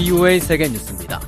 [0.00, 1.20] VOA 세계 뉴스입니다.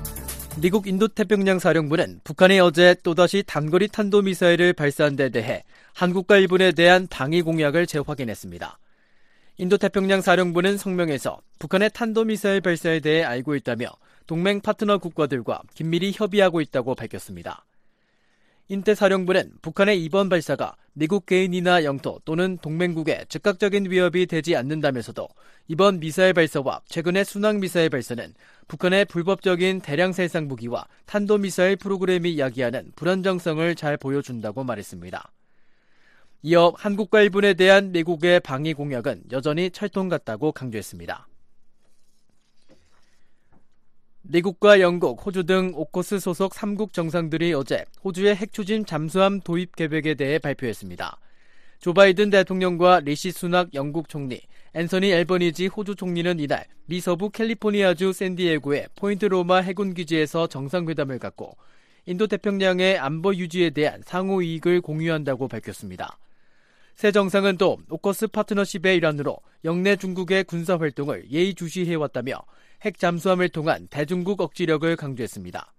[0.59, 5.63] 미국 인도태평양 사령부는 북한이 어제 또다시 단거리 탄도미사일을 발사한 데 대해
[5.93, 8.79] 한국과 일본에 대한 방위 공약을 재확인했습니다.
[9.59, 13.89] 인도태평양 사령부는 성명에서 북한의 탄도미사일 발사에 대해 알고 있다며
[14.27, 17.67] 동맹 파트너 국가들과 긴밀히 협의하고 있다고 밝혔습니다.
[18.69, 25.29] 인태사령부는 북한의 이번 발사가 미국 개인이나 영토 또는 동맹국에 즉각적인 위협이 되지 않는다면서도
[25.69, 28.35] 이번 미사일 발사와 최근의 순항 미사일 발사는
[28.69, 35.33] 북한의 불법적인 대량 살상 무기와 탄도미사일 프로그램이 야기하는 불안정성을 잘 보여준다고 말했습니다.
[36.43, 41.29] 이어 한국과 일본에 대한 미국의 방위 공약은 여전히 철통 같다고 강조했습니다.
[44.25, 50.39] 미국과 영국, 호주 등 오코스 소속 3국 정상들이 어제 호주의 핵추진 잠수함 도입 계획에 대해
[50.39, 51.19] 발표했습니다.
[51.81, 54.41] 조 바이든 대통령과 리시 수낙 영국 총리,
[54.75, 61.57] 앤서니 앨버니지 호주 총리는 이날 미 서부 캘리포니아주 샌디에고의 포인트 로마 해군 기지에서 정상회담을 갖고
[62.07, 66.19] 인도 태평양의 안보 유지에 대한 상호 이익을 공유한다고 밝혔습니다.
[66.95, 72.35] 세 정상은 또 오커스 파트너십의 일환으로 영내 중국의 군사 활동을 예의주시해왔다며
[72.83, 75.73] 핵 잠수함을 통한 대중국 억지력을 강조했습니다.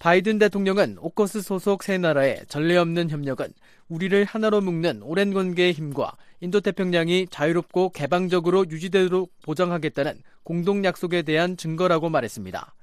[0.00, 3.52] 바이든 대통령은 오커스 소속 세 나라의 전례 없는 협력은
[3.88, 12.10] 우리를 하나로 묶는 오랜 관계의 힘과 인도태평양이 자유롭고 개방적으로 유지되도록 보장하겠다는 공동 약속에 대한 증거라고
[12.10, 12.74] 말했습니다.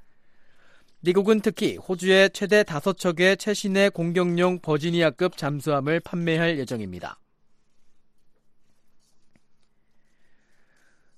[1.01, 7.20] 미국은 특히 호주에 최대 5척의 최신의 공격용 버지니아급 잠수함을 판매할 예정입니다.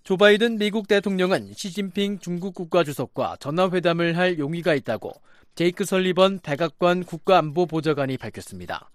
[0.03, 5.13] 조 바이든 미국 대통령은 시진핑 중국 국가주석과 전화회담을 할 용의가 있다고
[5.55, 8.89] 제이크 설리번 백악관 국가안보보좌관이 밝혔습니다.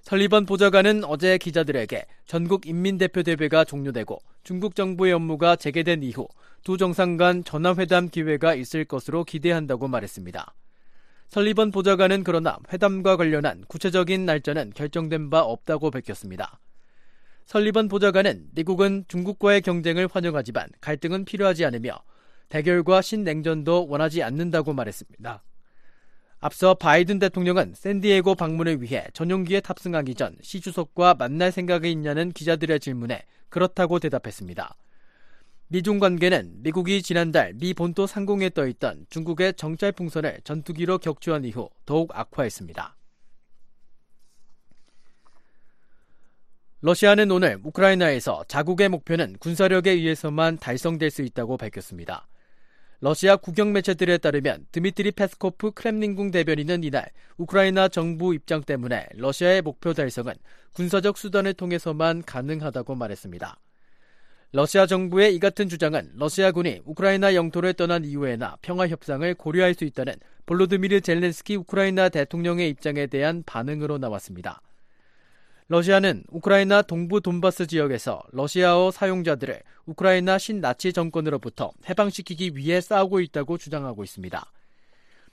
[0.00, 6.26] 설리번 보좌관은 어제 기자들에게 전국 인민대표대회가 종료되고 중국 정부의 업무가 재개된 이후
[6.64, 10.54] 두 정상 간 전화회담 기회가 있을 것으로 기대한다고 말했습니다.
[11.28, 16.60] 설리번 보좌관은 그러나 회담과 관련한 구체적인 날짜는 결정된 바 없다고 밝혔습니다.
[17.46, 22.02] 설리번 보좌관은 미국은 중국과의 경쟁을 환영하지만 갈등은 필요하지 않으며
[22.48, 25.42] 대결과 신냉전도 원하지 않는다고 말했습니다.
[26.40, 32.78] 앞서 바이든 대통령은 샌디에고 방문을 위해 전용기에 탑승하기 전 시 주석과 만날 생각이 있냐는 기자들의
[32.80, 34.76] 질문에 그렇다고 대답했습니다.
[35.68, 42.10] 미중 관계는 미국이 지난달 미 본토 상공에 떠있던 중국의 정찰 풍선을 전투기로 격추한 이후 더욱
[42.12, 42.96] 악화했습니다.
[46.82, 52.28] 러시아는 오늘 우크라이나에서 자국의 목표는 군사력에 의해서만 달성될 수 있다고 밝혔습니다.
[53.00, 57.06] 러시아 국영 매체들에 따르면 드미트리 페스코프 크렘린궁 대변인은 이날
[57.38, 60.34] 우크라이나 정부 입장 때문에 러시아의 목표 달성은
[60.74, 63.58] 군사적 수단을 통해서만 가능하다고 말했습니다.
[64.52, 70.14] 러시아 정부의 이 같은 주장은 러시아군이 우크라이나 영토를 떠난 이후에나 평화 협상을 고려할 수 있다는
[70.44, 74.60] 볼로드미르 젤렌스키 우크라이나 대통령의 입장에 대한 반응으로 나왔습니다.
[75.68, 84.04] 러시아는 우크라이나 동부 돈바스 지역에서 러시아어 사용자들을 우크라이나 신나치 정권으로부터 해방시키기 위해 싸우고 있다고 주장하고
[84.04, 84.52] 있습니다.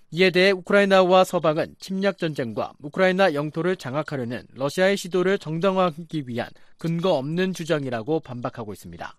[0.09, 7.53] 이에 대해 우크라이나와 서방은 침략 전쟁과 우크라이나 영토를 장악하려는 러시아의 시도를 정당화하기 위한 근거 없는
[7.53, 9.17] 주장이라고 반박하고 있습니다.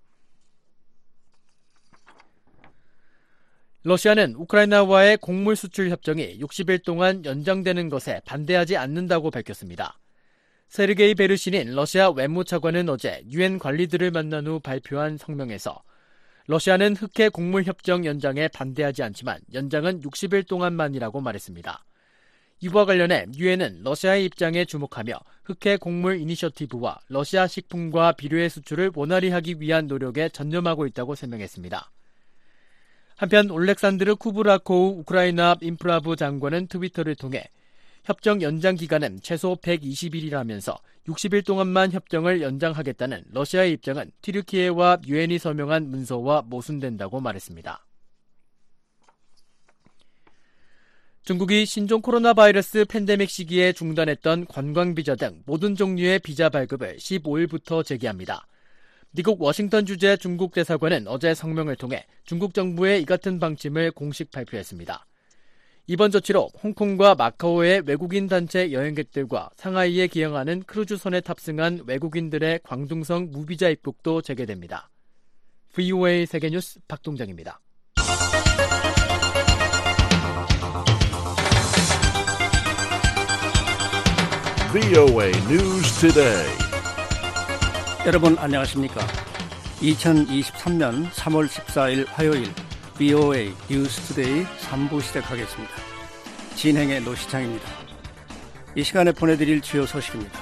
[3.85, 9.99] 러시아는 우크라이나와의 곡물 수출 협정이 60일 동안 연장되는 것에 반대하지 않는다고 밝혔습니다.
[10.69, 15.83] 세르게이 베르신인 러시아 외무차관은 어제 유엔 관리들을 만난 후 발표한 성명에서
[16.47, 21.85] 러시아는 흑해 곡물 협정 연장에 반대하지 않지만 연장은 60일 동안만이라고 말했습니다.
[22.61, 29.61] 이와 관련해 유엔은 러시아의 입장에 주목하며 흑해 곡물 이니셔티브와 러시아 식품과 비료의 수출을 원활히 하기
[29.61, 31.91] 위한 노력에 전념하고 있다고 설명했습니다.
[33.17, 37.45] 한편 올렉산드르 쿠브라코우 우크라이나 인프라부 장관은 트위터를 통해
[38.05, 46.43] 협정 연장 기간은 최소 120일이라면서 60일 동안만 협정을 연장하겠다는 러시아의 입장은 튀르키예와 유엔이 서명한 문서와
[46.43, 47.87] 모순된다고 말했습니다.
[51.23, 57.83] 중국이 신종 코로나 바이러스 팬데믹 시기에 중단했던 관광 비자 등 모든 종류의 비자 발급을 15일부터
[57.83, 58.47] 재개합니다.
[59.13, 65.07] 미국 워싱턴 주재 중국 대사관은 어제 성명을 통해 중국 정부의 이 같은 방침을 공식 발표했습니다.
[65.87, 74.23] 이번 조치로 홍콩과 마카오의 외국인 단체 여행객들과 상하이에 기항하는 크루즈선에 탑승한 외국인들의 광둥성 무비자 입국도
[74.23, 74.89] 재개됩니다.
[75.75, 77.61] VOA 세계뉴스 박동정입니다.
[84.73, 86.47] VOA News Today.
[88.07, 89.03] 여러분 안녕하십니까?
[89.81, 92.45] 2023년 3월 14일 화요일
[92.97, 95.73] BOA 뉴스투데이 3부 시작하겠습니다.
[96.55, 97.69] 진행의 노시창입니다.
[98.77, 100.39] 이 시간에 보내드릴 주요 소식입니다.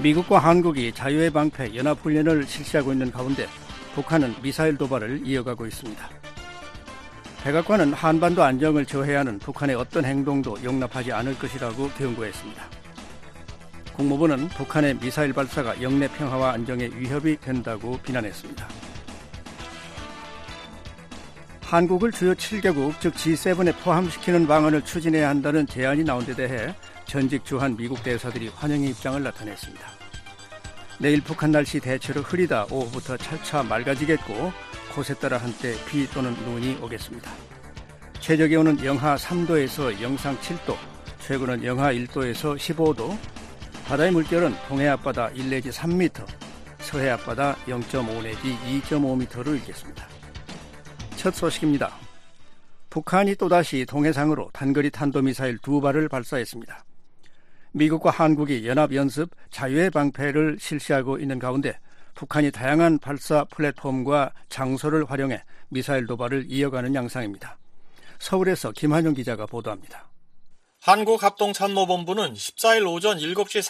[0.00, 3.48] 미국과 한국이 자유의 방패 연합훈련을 실시하고 있는 가운데
[3.96, 6.08] 북한은 미사일 도발을 이어가고 있습니다.
[7.42, 12.62] 백악관은 한반도 안정을 저해하는 북한의 어떤 행동도 용납하지 않을 것이라고 경고했습니다.
[13.96, 18.83] 국무부는 북한의 미사일 발사가 영내 평화와 안정에 위협이 된다고 비난했습니다.
[21.64, 26.74] 한국을 주요 7개국 즉 G7에 포함시키는 방안을 추진해야 한다는 제안이 나온 데 대해
[27.06, 29.84] 전직 주한 미국 대사들이 환영의 입장을 나타냈습니다.
[31.00, 34.52] 내일 북한 날씨 대체로 흐리다 오후부터 차차 맑아지겠고
[34.94, 37.30] 곳에 따라 한때 비 또는 눈이 오겠습니다.
[38.20, 40.76] 최저 기온은 영하 3도에서 영상 7도,
[41.18, 43.18] 최고는 영하 1도에서 15도,
[43.86, 46.24] 바다의 물결은 동해 앞바다 1 내지 3m,
[46.78, 50.13] 서해 앞바다 0.5 내지 2.5m로 일겠습니다.
[51.24, 51.90] 첫 소식입니다.
[52.90, 56.84] 북한이 또다시 동해상으로 단거리 탄도미사일 두 발을 발사했습니다.
[57.72, 61.78] 미국과 한국이 연합연습 자유의 방패를 실시하고 있는 가운데
[62.14, 67.56] 북한이 다양한 발사 플랫폼과 장소를 활용해 미사일 도발을 이어가는 양상입니다.
[68.18, 70.06] 서울에서 김한영 기자가 보도합니다.
[70.84, 73.66] 한국합동참모본부는 14일 오전 7시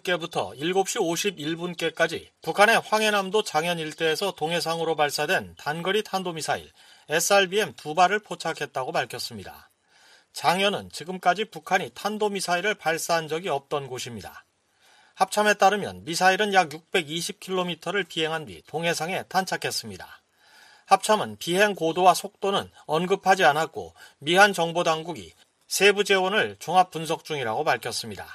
[0.00, 6.70] 41분께부터 7시 51분께까지 북한의 황해남도 장현 일대에서 동해상으로 발사된 단거리 탄도미사일
[7.10, 9.68] SRBM 두 발을 포착했다고 밝혔습니다.
[10.32, 14.46] 장현은 지금까지 북한이 탄도미사일을 발사한 적이 없던 곳입니다.
[15.16, 20.22] 합참에 따르면 미사일은 약 620km를 비행한 뒤 동해상에 탄착했습니다.
[20.86, 25.34] 합참은 비행 고도와 속도는 언급하지 않았고 미한 정보당국이
[25.70, 28.26] 세부 재원을 종합 분석 중이라고 밝혔습니다.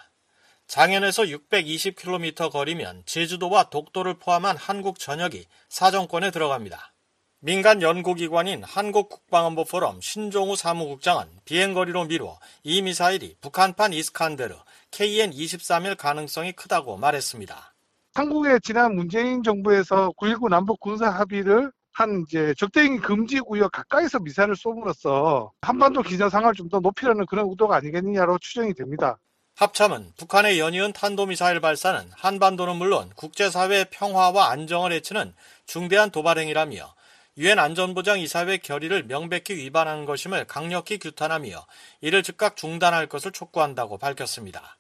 [0.68, 6.94] 장현에서 620km 거리면 제주도와 독도를 포함한 한국 전역이 사정권에 들어갑니다.
[7.42, 14.56] 민간 연구기관인 한국국방안보 포럼 신종우 사무국장은 비행거리로 미루어 이 미사일이 북한판 이스칸데르
[14.92, 17.76] KN-23일 가능성이 크다고 말했습니다.
[18.14, 24.58] 한국의 지난 문재인 정부에서 9.19 남북 군사 합의를 한 이제 적대행위 금지 구역 가까이서 미사일을
[24.58, 29.18] 쏘므로써 한반도 기전 상황을 좀 더 높이려는 그런 의도가 아니겠느냐로 추정이 됩니다.
[29.56, 35.34] 합참은 북한의 연이은 탄도미사일 발사는 한반도는 물론 국제사회의 평화와 안정을 해치는
[35.68, 36.94] 중대한 도발행위라며
[37.38, 41.66] 유엔 안전보장 이사회 결의를 명백히 위반한 것임을 강력히 규탄하며
[42.02, 44.78] 이를 즉각 중단할 것을 촉구한다고 밝혔습니다.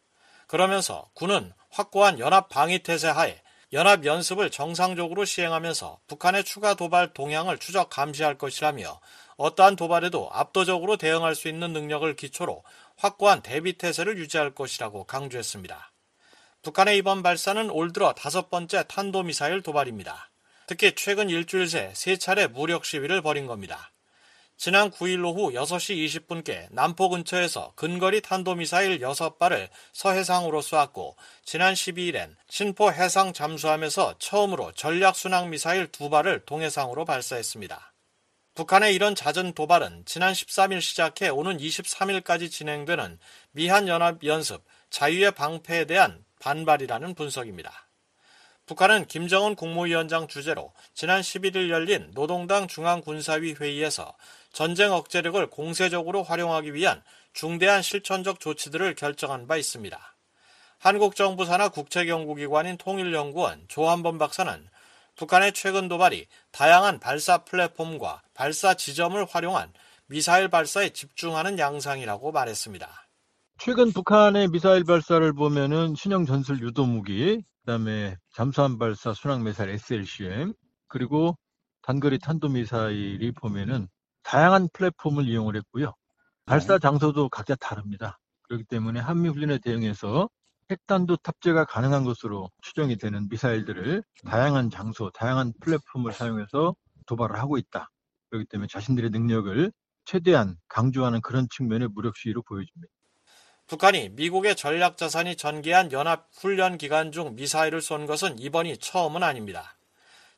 [0.47, 3.41] 그러면서 군은 확고한 연합 방위 태세 하에
[3.75, 9.01] 연합 연습을 정상적으로 시행하면서 북한의 추가 도발 동향을 추적 감시할 것이라며
[9.35, 12.63] 어떠한 도발에도 압도적으로 대응할 수 있는 능력을 기초로
[12.95, 15.91] 확고한 대비 태세를 유지할 것이라고 강조했습니다.
[16.61, 20.31] 북한의 이번 발사는 올 들어 다섯 번째 탄도미사일 도발입니다.
[20.67, 23.91] 특히 최근 일주일 새 세 차례 무력 시위를 벌인 겁니다.
[24.57, 32.91] 지난 9일 오후 6시 20분께 남포 근처에서 근거리 탄도미사일 6발을 서해상으로 쏘았고 지난 12일엔 신포
[32.91, 37.93] 해상 잠수함에서 처음으로 전략순항미사일 2발을 동해상으로 발사했습니다.
[38.55, 43.19] 북한의 이런 잦은 도발은 지난 13일 시작해 오는 23일까지 진행되는
[43.51, 47.85] 미한연합연습 자유의 방패에 대한 반발이라는 분석입니다.
[48.65, 54.15] 북한은 김정은 국무위원장 주재로 지난 11일 열린 노동당 중앙군사위 회의에서
[54.55, 59.99] 전쟁 억제력을 공세적으로 활용하기 위한 중대한 실천적 조치들을 결정한 바 있습니다.
[60.79, 64.65] 한국 정부 산하 국책연구기관인 통일연구원 조한범 박사는
[65.17, 69.73] 북한의 최근 도발이 다양한 발사 플랫폼과 발사 지점을 활용한
[70.07, 72.87] 미사일 발사에 집중하는 양상이라고 말했습니다.
[73.57, 80.53] 최근 북한의 미사일 발사를 보면은 신형 전술 유도 무기, 그다음에 잠수함 발사 순항 미사일 SLCM
[80.87, 81.37] 그리고
[81.81, 83.89] 단거리 탄도 미사일이 보면은
[84.25, 85.93] 다양한 플랫폼을 이용을 했고요.
[86.45, 88.19] 발사 장소도 각자 다릅니다.
[88.43, 90.29] 그렇기 때문에 한미 훈련에 대응해서
[90.69, 97.89] 핵단도 탑재가 가능한 것으로 추정이 되는 미사일들을 다양한 장소, 다양한 플랫폼을 사용해서 도발을 하고 있다.
[98.29, 99.71] 그렇기 때문에 자신들의 능력을
[100.05, 102.91] 최대한 강조하는 그런 측면의 무력 시위로 보여집니다.
[103.67, 109.77] 북한이 미국의 전략 자산이 전개한 연합 훈련 기간 중 미사일을 쏜 것은 이번이 처음은 아닙니다.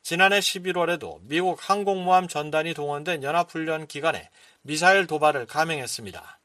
[0.10, 4.30] 지난해 11월에도 미국 항공모함 전단이 동원된 연합훈련 기간에
[4.62, 6.40] 미사일 도발을 감행했습니다.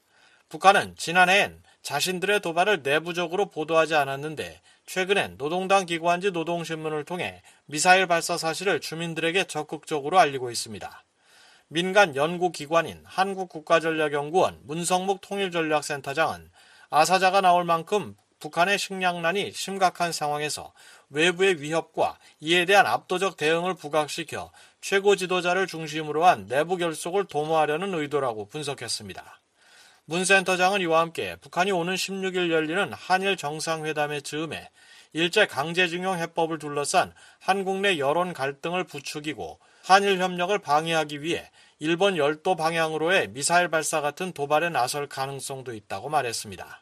[0.48, 8.80] 북한은 지난해엔 자신들의 도발을 내부적으로 보도하지 않았는데 최근엔 노동당 기관지 노동신문을 통해 미사일 발사 사실을
[8.80, 11.04] 주민들에게 적극적으로 알리고 있습니다.
[11.68, 16.50] 민간 연구기관인 한국국가전략연구원 문성묵 통일전략센터장은
[16.90, 20.72] 아사자가 나올 만큼 북한의 식량난이 심각한 상황에서
[21.10, 28.48] 외부의 위협과 이에 대한 압도적 대응을 부각시켜 최고 지도자를 중심으로 한 내부 결속을 도모하려는 의도라고
[28.48, 29.40] 분석했습니다.
[30.06, 34.68] 문 센터장은 이와 함께 북한이 오는 16일 열리는 한일 정상회담의 즈음에
[35.12, 42.56] 일제 강제징용 해법을 둘러싼 한국 내 여론 갈등을 부추기고 한일 협력을 방해하기 위해 일본 열도
[42.56, 46.81] 방향으로의 미사일 발사 같은 도발에 나설 가능성도 있다고 말했습니다.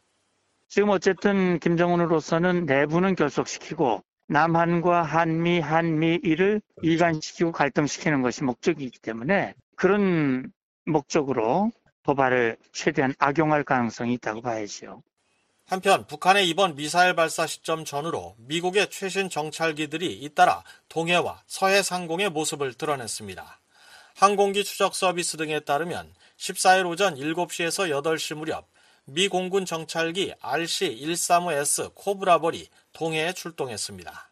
[0.70, 10.52] 지금 어쨌든 김정은으로서는 내부는 결속시키고 남한과 한미, 한미일을 이간시키고 갈등시키는 것이 목적이기 때문에 그런
[10.86, 11.72] 목적으로
[12.04, 15.02] 도발을 최대한 악용할 가능성이 있다고 봐야죠.
[15.66, 22.74] 한편 북한의 이번 미사일 발사 시점 전후로 미국의 최신 정찰기들이 잇따라 동해와 서해 상공의 모습을
[22.74, 23.60] 드러냈습니다.
[24.14, 28.69] 항공기 추적 서비스 등에 따르면 14일 오전 7시에서 8시 무렵
[29.12, 34.30] 미 공군 정찰기 RC-135S 코브라벌이 동해에 출동했습니다.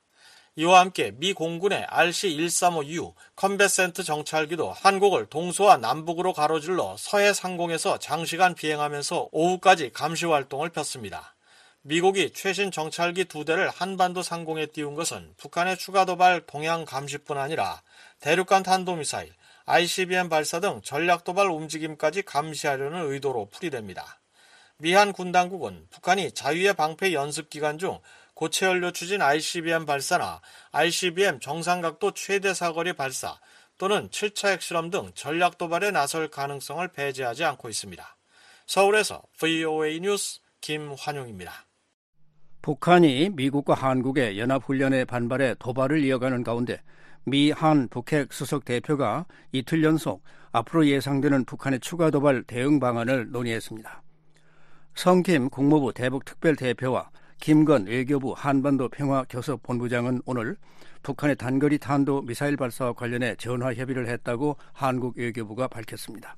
[0.54, 9.30] 이와 함께 미 공군의 RC-135U 컨베센트 정찰기도 한국을 동서와 남북으로 가로질러 서해 상공에서 장시간 비행하면서
[9.32, 11.34] 오후까지 감시 활동을 폈습니다.
[11.82, 17.82] 미국이 최신 정찰기 두 대를 한반도 상공에 띄운 것은 북한의 추가 도발 동향 감시뿐 아니라
[18.20, 19.32] 대륙간 탄도미사일,
[19.66, 24.17] ICBM 발사 등 전략 도발 움직임까지 감시하려는 의도로 풀이됩니다.
[24.80, 27.98] 미한 군 당국은 북한이 자유의 방패 연습 기간 중
[28.34, 33.40] 고체 연료 추진 ICBM 발사나 ICBM 정상각도 최대 사거리 발사
[33.76, 38.16] 또는 7차 핵실험 등 전략 도발에 나설 가능성을 배제하지 않고 있습니다.
[38.66, 41.66] 서울에서 VOA 뉴스 김환용입니다.
[42.62, 46.80] 북한이 미국과 한국의 연합훈련에 반발해 도발을 이어가는 가운데
[47.24, 54.02] 미, 한, 북핵 수석 대표가 이틀 연속 앞으로 예상되는 북한의 추가 도발 대응 방안을 논의했습니다.
[54.98, 60.56] 성김 국무부 대북특별대표와 김건 외교부 한반도 평화교섭본부장은 오늘
[61.04, 66.36] 북한의 단거리 탄도 미사일 발사와 관련해 전화 협의를 했다고 한국 외교부가 밝혔습니다.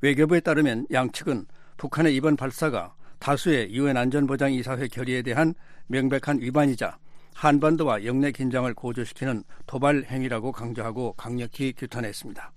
[0.00, 1.46] 외교부에 따르면 양측은
[1.76, 5.52] 북한의 이번 발사가 다수의 유엔 안전보장 이사회 결의에 대한
[5.88, 6.96] 명백한 위반이자
[7.34, 12.52] 한반도와 영내 긴장을 고조시키는 도발 행위라고 강조하고 강력히 규탄했습니다.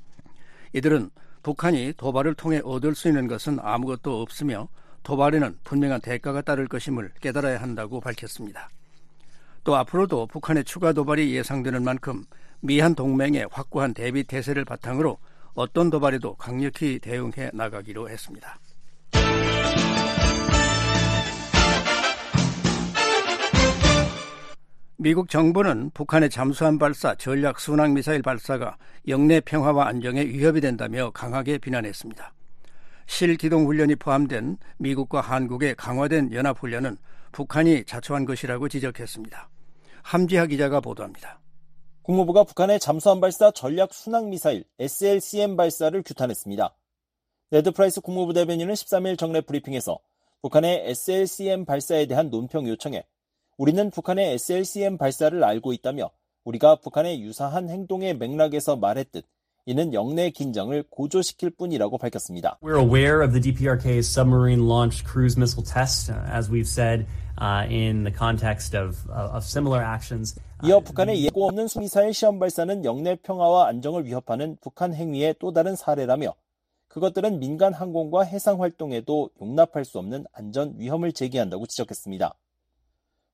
[0.73, 1.09] 이들은
[1.41, 4.67] 북한이 도발을 통해 얻을 수 있는 것은 아무것도 없으며
[5.05, 8.69] 도발에는 분명한 대가가 따를 것임을 깨달아야 한다고 밝혔습니다.
[9.63, 12.25] 또 앞으로도 북한의 추가 도발이 예상되는 만큼
[12.59, 15.17] 미한 동맹의 확고한 대비 태세를 바탕으로
[15.53, 18.59] 어떤 도발에도 강력히 대응해 나가기로 했습니다.
[24.97, 28.75] 미국 정부는 북한의 잠수함 발사, 전략 순항 미사일 발사가
[29.07, 32.34] 역내 평화와 안정에 위협이 된다며 강하게 비난했습니다.
[33.07, 36.97] 실기동 훈련이 포함된 미국과 한국의 강화된 연합 훈련은
[37.31, 39.49] 북한이 자초한 것이라고 지적했습니다.
[40.01, 41.39] 함지하 기자가 보도합니다.
[42.01, 46.75] 국무부가 북한의 잠수함 발사 전략 순항 미사일 SLCM 발사를 규탄했습니다.
[47.51, 49.97] 네드 프라이스 국무부 대변인은 13일 정례 브리핑에서
[50.41, 53.03] 북한의 SLCM 발사에 대한 논평 요청에
[53.57, 56.11] 우리는 북한의 SLCM 발사를 알고 있다며
[56.43, 59.25] 우리가 북한의 유사한 행동의 맥락에서 말했듯
[59.67, 62.59] 이는 영내 긴장을 고조시킬 뿐이라고 밝혔습니다.
[62.61, 67.07] We're aware of the DPRK's submarine launched cruise missile test, as we've said
[67.41, 70.39] uh, in the context of, of similar actions.
[70.63, 75.75] 이어 북한의 예고 없는 수미사일 시험 발사는 영내 평화와 안정을 위협하는 북한 행위의 또 다른
[75.75, 76.35] 사례라며
[76.87, 82.35] 그것들은 민간 항공과 해상 활동에도 용납할 수 없는 안전 위험을 제기한다고 지적했습니다.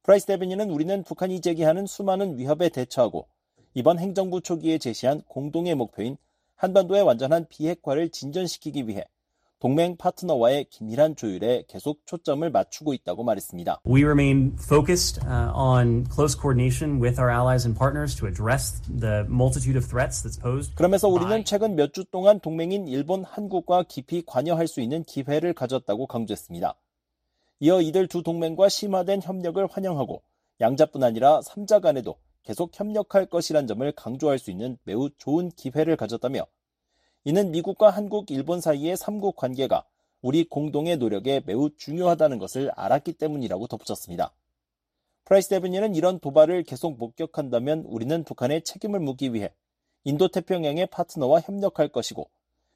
[0.04, 3.28] 프라이스 대변인은 우리는 북한이 제기하는 수많은 위협에 대처하고
[3.74, 6.18] 이번 행정부 초기에 제시한 공동의 목표인
[6.56, 9.06] 한반도의 완전한 비핵화를 진전시키기 위해
[9.60, 13.82] 동맹 파트너와의 긴밀한 조율에 계속 초점을 맞추고 있다고 말했습니다.
[13.88, 19.24] We remain focused uh, on close coordination with our allies and partners to address the
[19.30, 20.74] multitude of threats that's posed.
[20.76, 26.08] 그러면서 우리는 최근 몇 주 동안 동맹인 일본, 한국과 깊이 관여할 수 있는 기회를 가졌다고
[26.08, 26.74] 강조했습니다.
[27.60, 30.24] 이어 이들 두 동맹과 심화된 협력을 환영하고
[30.60, 36.46] 양자뿐 아니라 3자 간에도 계속 협력할 것이란 점을 강조할 수 있는 매우 좋은 기회를 가졌다며
[37.24, 39.86] 이는 미국과 한국, 일본 사이의 삼국 관계가
[40.22, 44.34] 우리 공동의 노력에 매우 중요하다는 것을 알았기 때문이라고 덧붙였습니다.
[45.26, 49.54] 프라이스 대변인은 이런 도발을 계속 목격한다면 우리는 북한에 책임을 묻기 위해
[50.04, 52.30] 인도 태평양의 파트너와 협력할 것이고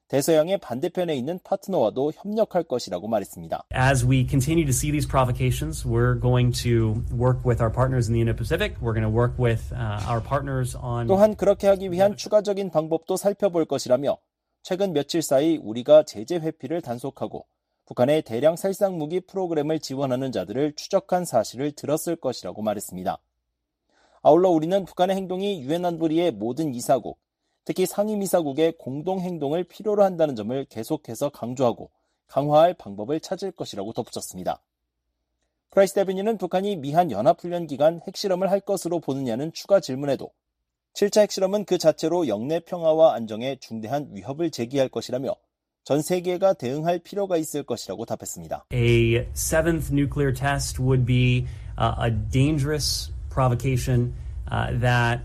[0.08, 3.66] 대서양의 반대편에 있는 파트너와도 협력할 것이라고 말했습니다.
[3.76, 8.14] As we continue to see these provocations, we're going to work with our partners in
[8.14, 8.78] the Indo-Pacific.
[8.82, 13.18] We're going to work with uh, our partners on 또한 그렇게 하기 위한 추가적인 방법도
[13.18, 14.18] 살펴볼 것이라며
[14.62, 17.48] 최근 며칠 사이 우리가 제재 회피를 단속하고
[17.86, 23.18] 북한의 대량 살상 무기 프로그램을 지원하는 자들을 추적한 사실을 들었을 것이라고 말했습니다.
[24.24, 27.20] 아울러 우리는 북한의 행동이 유엔 안보리의 모든 이사국,
[27.66, 31.90] 특히 상임이사국의 공동 행동을 필요로 한다는 점을 계속해서 강조하고
[32.28, 34.62] 강화할 방법을 찾을 것이라고 덧붙였습니다.
[35.72, 40.32] 프라이스 대변인은 북한이 미한 연합훈련 기간 핵실험을 할 것으로 보느냐는 추가 질문에도
[40.94, 45.36] 7차 핵실험은 그 자체로 역내 평화와 안정에 중대한 위협을 제기할 것이라며
[45.84, 48.66] 전 세계가 대응할 필요가 있을 것이라고 답했습니다.
[48.74, 51.46] A seventh nuclear test would be
[51.78, 54.14] uh, a dangerous provocation
[54.52, 55.20] uh,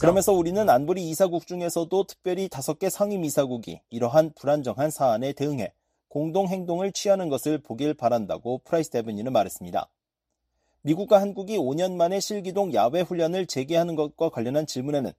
[0.00, 5.72] 그러면서 우리는 안보리 이사국 중에서도 특별히 다섯 개 상임 이사국이 이러한 불안정한 사안에 대응해
[6.08, 9.88] 공동 행동을 취하는 것을 보길 바란다고 프라이스 대변인은 말했습니다.
[10.82, 15.12] 미국과 한국이 5년 만에 실기동 야외 훈련을 재개하는 것과 관련한 질문에는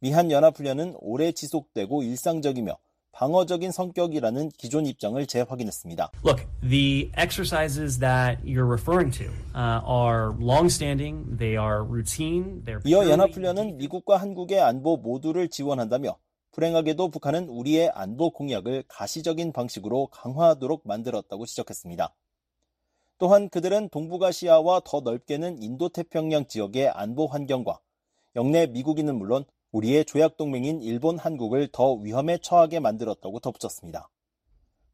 [0.00, 2.76] 미한 연합 훈련은 오래 지속되고 일상적이며
[3.14, 6.10] 방어적인 성격이라는 기존 입장을 재확인했습니다.
[6.24, 11.38] Look, the exercises that you're referring to uh, are long-standing.
[11.38, 12.62] They are routine.
[12.64, 16.18] They're 이어 연합훈련은 미국과 한국의 안보 모두를 지원한다며
[16.52, 22.14] 불행하게도 북한은 우리의 안보 공약을 가시적인 방식으로 강화하도록 만들었다고 지적했습니다.
[23.18, 27.78] 또한 그들은 동북아시아와 더 넓게는 인도태평양 지역의 안보 환경과
[28.36, 34.08] 역내 미국인은 물론 우리의 조약 동맹인 일본, 한국을 더 위험에 처하게 만들었다고 덧붙였습니다.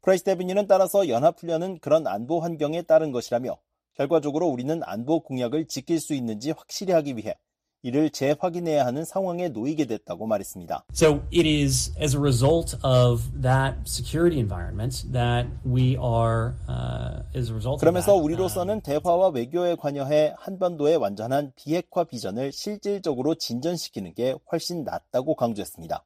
[0.01, 3.59] 프라이스 대변인은 따라서 연합훈련은 그런 안보 환경에 따른 것이라며
[3.93, 7.35] 결과적으로 우리는 안보 공약을 지킬 수 있는지 확실히 하기 위해
[7.83, 10.85] 이를 재확인해야 하는 상황에 놓이게 됐다고 말했습니다.
[10.93, 17.49] So it is as a result of that security environment that we are, uh, as
[17.49, 24.13] a result of 그러면서 that, 우리로서는 대화와 외교에 관여해 한반도의 완전한 비핵화 비전을 실질적으로 진전시키는
[24.13, 26.05] 게 훨씬 낫다고 강조했습니다.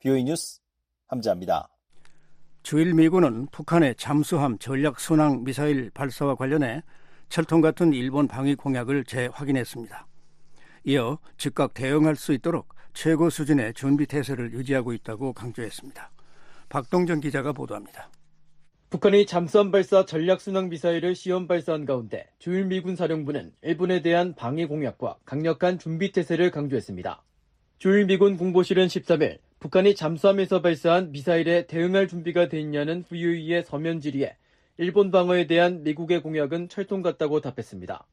[0.00, 0.60] BOE 뉴스
[1.06, 1.68] 함지합니다.
[2.64, 6.82] 주일 미군은 북한의 잠수함 전략 순항 미사일 발사와 관련해
[7.28, 10.06] 철통 같은 일본 방위 공약을 재확인했습니다.
[10.84, 16.10] 이어 즉각 대응할 수 있도록 최고 수준의 준비 태세를 유지하고 있다고 강조했습니다.
[16.68, 18.10] 박동정 기자가 보도합니다.
[18.90, 24.66] 북한이 잠수함 발사 전략 순항 미사일을 시험 발사한 가운데 주일 미군 사령부는 일본에 대한 방위
[24.66, 27.22] 공약과 강력한 준비 태세를 강조했습니다.
[27.78, 34.36] 주일 미군 공보실은 13일 북한이 잠수함에서 발사한 미사일에 대응할 준비가 돼 있냐는 VOE의 서면 질의에
[34.76, 38.06] 일본 방어에 대한 미국의 공약은 철통 같다고 답했습니다.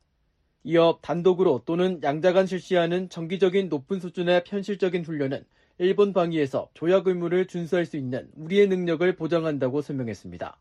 [0.63, 5.45] 이어 단독으로 또는 양자간 실시하는 정기적인 높은 수준의 현실적인 훈련은
[5.77, 10.57] 일본 방위에서 조약 의무를 준수할 수 있는 우리의 능력을 보장한다고 설명했습니다.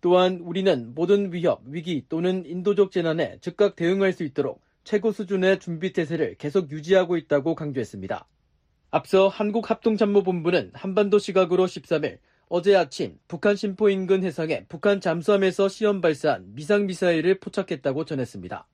[0.00, 5.92] 또한 우리는 모든 위협, 위기 또는 인도적 재난에 즉각 대응할 수 있도록 최고 수준의 준비
[5.92, 8.26] 태세를 계속 유지하고 있다고 강조했습니다.
[8.90, 12.18] 앞서 한국합동참모본부는 한반도 시각으로 13일
[12.48, 18.68] 어제 아침 북한 심포 인근 해상에 북한 잠수함에서 시험 발사한 미상미사일을 포착했다고 전했습니다.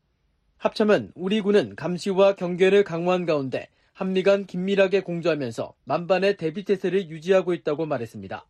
[0.60, 7.54] 합참은 우리 군은 감시와 경계를 강화한 가운데 한미 간 긴밀하게 공조하면서 만반의 대비 태세를 유지하고
[7.54, 8.44] 있다고 말했습니다.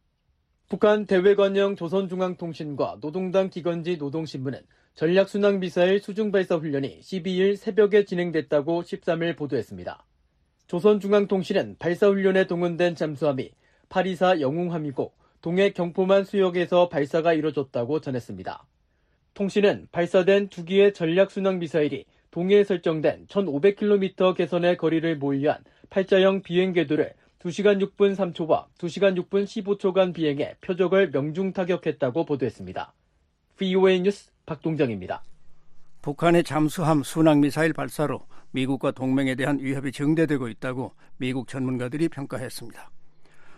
[0.68, 4.58] 북한 대외관영 조선중앙통신과 노동당 기관지 노동신문은
[4.94, 10.04] 전략순항미사일 수중발사 훈련이 12일 새벽에 진행됐다고 13일 보도했습니다.
[10.66, 13.52] 조선중앙통신은 발사훈련에 동원된 잠수함이
[13.88, 18.66] 824 영웅함이고 동해 경포만 수역에서 발사가 이뤄졌다고 전했습니다.
[19.34, 25.58] 통신은 발사된 두 기의 전략 순항 미사일이 동해에 설정된 1,500km 개선의 거리를 모의한
[25.90, 32.92] 팔자형 비행 궤도를 2시간 6분 3초와 2시간 6분 15초간 비행해 표적을 명중 타격했다고 보도했습니다.
[33.56, 35.22] VOA 뉴스 박동정입니다.
[36.02, 42.90] 북한의 잠수함 순항 미사일 발사로 미국과 동맹에 대한 위협이 증대되고 있다고 미국 전문가들이 평가했습니다.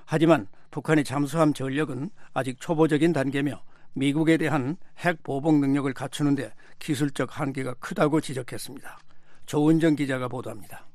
[0.04, 3.62] 하지만 북한의 잠수함 전력은 아직 초보적인 단계며
[3.94, 8.98] 미국에 대한 핵 보복 능력을 갖추는데 기술적 한계가 크다고 지적했습니다.
[9.46, 10.86] 조은정 기자가 보도합니다.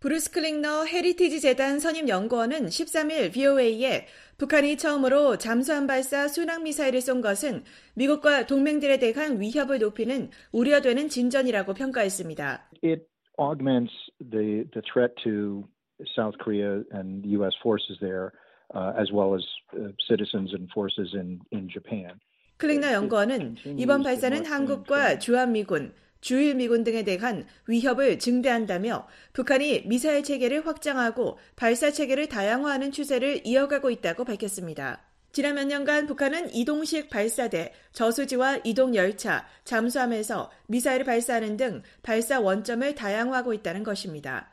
[0.00, 4.06] 브루스 클링너 헤리티지 재단 선임 연구원은 13일 VOA에
[4.38, 7.64] 북한이 처음으로 잠수함 발사 순항 미사일을 쏜 것은
[7.96, 12.70] 미국과 동맹들에 대한 위협을 높이는 우려되는 진전이라고 평가했습니다.
[12.82, 13.02] It
[13.38, 15.68] augments the the threat to
[16.16, 17.52] South Korea and U.S.
[17.60, 18.32] forces there,
[18.74, 22.20] as well as uh, citizens and forces in in Japan.
[22.58, 31.38] 클링너 연구원은 이번 발사는 한국과 주한미군, 주일미군 등에 대한 위협을 증대한다며 북한이 미사일 체계를 확장하고
[31.56, 35.00] 발사 체계를 다양화하는 추세를 이어가고 있다고 밝혔습니다.
[35.32, 42.94] 지난 몇 년간 북한은 이동식 발사대, 저수지와 이동 열차, 잠수함에서 미사일을 발사하는 등 발사 원점을
[42.94, 44.50] 다양화하고 있다는 것입니다.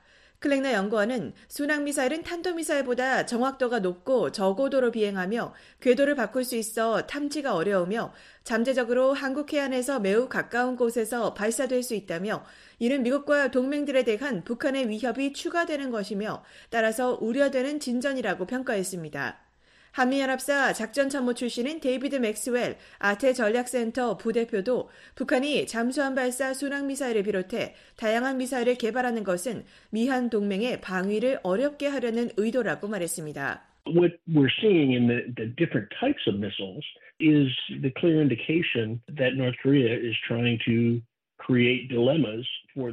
[0.48, 8.14] 클랭너 연구원은 순항미사일은 탄도미사일보다 정확도가 높고 저고도로 비행하며 궤도를 바꿀 수 있어 탐지가 어려우며
[8.46, 12.46] 잠재적으로 한국 해안에서 매우 가까운 곳에서 발사될 수 있다며
[12.80, 19.47] 이는 미국과 동맹들에 대한 북한의 위협이 추가되는 것이며 따라서 우려되는 진전이라고 평가했습니다.
[19.98, 28.76] 한미연합사 작전참모 출신인 데이비드 맥스웰 아태 전략센터 부대표도 북한이 잠수함 발사 순항미사일을 비롯해 다양한 미사일을
[28.76, 33.64] 개발하는 것은 미한 동맹의 방위를 어렵게 하려는 의도라고 말했습니다.
[33.88, 36.86] What we're seeing in the, the different types of missiles
[37.20, 37.50] is
[37.82, 41.02] the clear indication that North Korea is trying to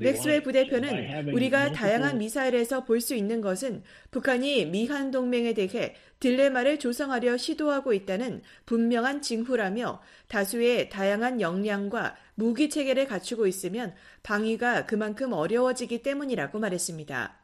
[0.00, 7.36] 맥스웰 부대표는 우리가 다양한 미사일에서 볼 수 있는 것은 북한이 미한 동맹에 대해 딜레마를 조성하려
[7.36, 16.58] 시도하고 있다는 분명한 징후라며 다수의 다양한 역량과 무기 체계를 갖추고 있으면 방위가 그만큼 어려워지기 때문이라고
[16.60, 17.36] 말했습니다.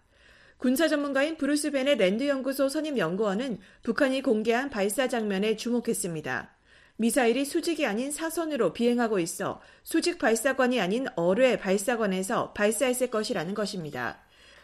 [0.56, 6.59] 군사 전문가인 브루스 베넷 랜드 연구소 선임 연구원은 북한이 공개한 발사 장면에 주목했습니다.
[7.00, 14.18] 미사일이 수직이 아닌 사선으로 비행하고 있어 수직 발사관이 아닌 어뢰 발사관에서 발사했을 것이라는 것입니다.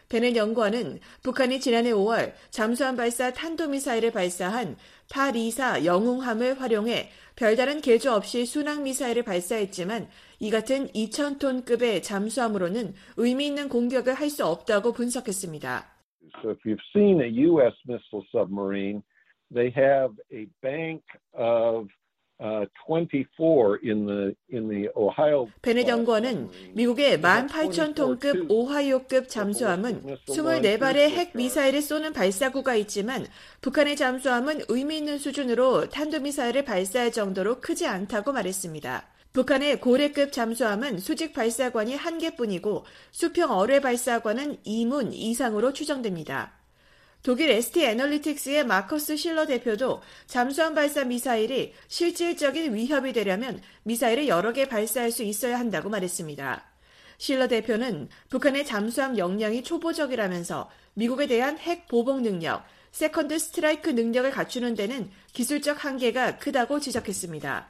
[0.07, 4.77] 베넷 연구원은 북한이 지난해 5월 잠수함 발사 탄도미사일을 발사한
[5.11, 10.07] 824 영웅함을 활용해 별다른 개조 없이 순항미사일을 발사했지만
[10.39, 15.85] 이 같은 2,000톤급의 잠수함으로는 의미 있는 공격을 할 수 없다고 분석했습니다.
[16.43, 17.73] So if you've seen a U.S.
[17.87, 19.01] missile submarine,
[19.51, 21.01] they have a bank
[21.33, 21.87] of
[25.61, 33.25] 베넷 연구원은 미국의 18,000톤급 오하이오급 잠수함은 24발의 핵 미사일을 쏘는 발사구가 있지만
[33.61, 39.07] 북한의 잠수함은 의미 있는 수준으로 탄도미사일을 발사할 정도로 크지 않다고 말했습니다.
[39.33, 46.56] 북한의 고래급 잠수함은 수직 발사관이 한 개뿐이고 수평 어뢰 발사관은 2문 이상으로 추정됩니다.
[47.23, 54.67] 독일 ST 애널리틱스의 마커스 실러 대표도 잠수함 발사 미사일이 실질적인 위협이 되려면 미사일을 여러 개
[54.67, 56.63] 발사할 수 있어야 한다고 말했습니다.
[57.17, 64.75] 실러 대표는 북한의 잠수함 역량이 초보적이라면서 미국에 대한 핵 보복 능력, second strike 능력을 갖추는
[64.75, 67.67] 데는 기술적 한계가 크다고 지적했습니다.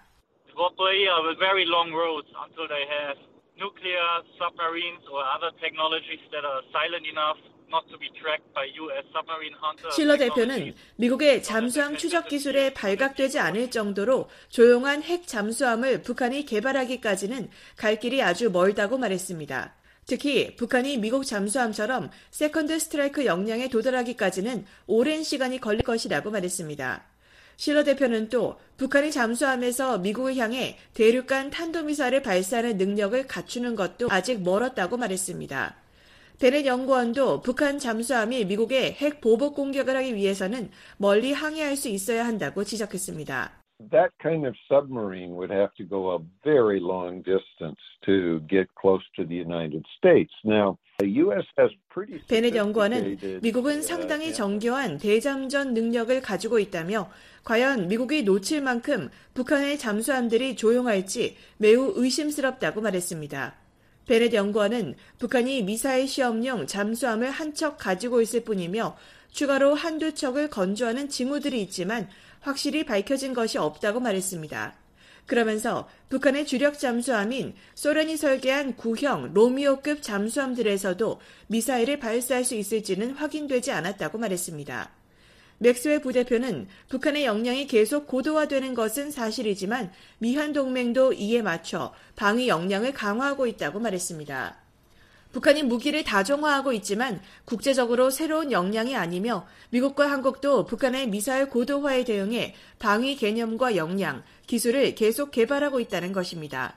[9.91, 17.99] 실러 대표는 미국의 잠수함 추적 기술에 발각되지 않을 정도로 조용한 핵 잠수함을 북한이 개발하기까지는 갈
[17.99, 19.75] 길이 아주 멀다고 말했습니다.
[20.05, 27.03] 특히 북한이 미국 잠수함처럼 second strike 역량에 도달하기까지는 오랜 시간이 걸릴 것이라고 말했습니다.
[27.57, 34.95] 실러 대표는 또 북한이 잠수함에서 미국을 향해 대륙간 탄도미사일을 발사하는 능력을 갖추는 것도 아직 멀었다고
[34.95, 35.86] 말했습니다.
[36.39, 42.63] 베넷 연구원도 북한 잠수함이 미국의 핵 보복 공격을 하기 위해서는 멀리 항해할 수 있어야 한다고
[42.63, 43.51] 지적했습니다.
[43.89, 49.03] That kind of submarine would have to go a very long distance to get close
[49.15, 50.31] to the United States.
[50.43, 51.45] Now, the U.S.
[51.57, 52.21] has pretty.
[52.27, 57.09] 베넷 연구원은 미국은 상당히 정교한 대잠전 능력을 가지고 있다며
[57.43, 63.66] 과연 미국이 놓칠 만큼 북한의 잠수함들이 조용할지 매우 의심스럽다고 말했습니다.
[64.07, 68.97] 베넷 연구원은 북한이 미사일 시험용 잠수함을 한 척 가지고 있을 뿐이며
[69.31, 72.07] 추가로 한두 척을 건조하는 징후들이 있지만
[72.39, 74.75] 확실히 밝혀진 것이 없다고 말했습니다.
[75.25, 84.17] 그러면서 북한의 주력 잠수함인 소련이 설계한 구형 로미오급 잠수함들에서도 미사일을 발사할 수 있을지는 확인되지 않았다고
[84.19, 84.96] 말했습니다.
[85.59, 93.47] 맥스웰 부대표는 북한의 역량이 계속 고도화되는 것은 사실이지만 미한 동맹도 이에 맞춰 방위 역량을 강화하고
[93.47, 94.57] 있다고 말했습니다.
[95.31, 103.15] 북한이 무기를 다종화하고 있지만 국제적으로 새로운 역량이 아니며 미국과 한국도 북한의 미사일 고도화에 대응해 방위
[103.15, 106.75] 개념과 역량, 기술을 계속 개발하고 있다는 것입니다.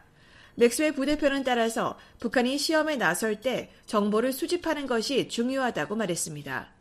[0.57, 6.80] 맥스웰 부대표는 따라서 북한이 시험에 나설 때 정보를 수집하는 것이 중요하다고 말했습니다.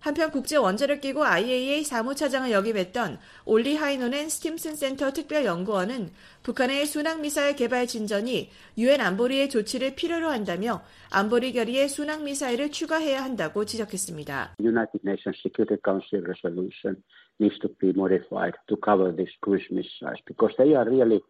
[0.00, 6.10] 한편 국제 원자력 기구 IAEA 사무차장을 역임했던 올리 하이노넨 스팀슨 센터 특별연구원은
[6.42, 14.56] 북한의 순항미사일 개발 진전이 유엔 안보리의 조치를 필요로 한다며 안보리 결의에 순항미사일을 추가해야 한다고 지적했습니다.
[14.60, 17.02] United Nations Security Council resolution
[17.40, 21.20] needs to be modified to cover these cruise missiles because they are really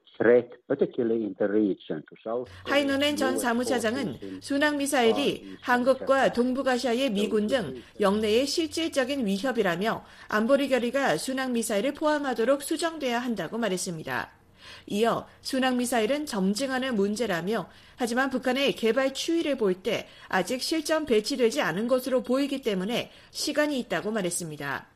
[2.64, 11.54] 하이노넨 전 사무차장은 순항 미사일이 한국과 동북아시아의 미군 등 영내의 실질적인 위협이라며 안보리 결의가 순항
[11.54, 14.39] 미사일을 포함하도록 수정돼야 한다고 말했습니다.
[14.86, 21.88] 이어 순항 미사일은 점증하는 문제라며 하지만 북한의 개발 추이를 볼 때 아직 실전 배치되지 않은
[21.88, 24.86] 것으로 보이기 때문에 시간이 있다고 말했습니다.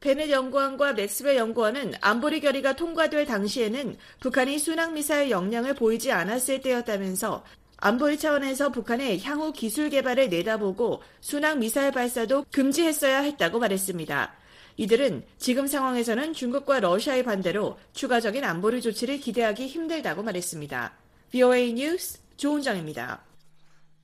[0.00, 7.44] 베넷 연구원과 맥스웰 연구원은 안보리 결의가 통과될 당시에는 북한이 순항 미사일 역량을 보이지 않았을 때였다면서
[7.78, 14.34] 안보리 차원에서 북한의 향후 기술 개발을 내다보고 순항 미사일 발사도 금지했어야 했다고 말했습니다.
[14.78, 20.92] 이들은 지금 상황에서는 중국과 러시아의 반대로 추가적인 안보리 조치를 기대하기 힘들다고 말했습니다.
[21.32, 23.20] VOA 뉴스 조은정입니다.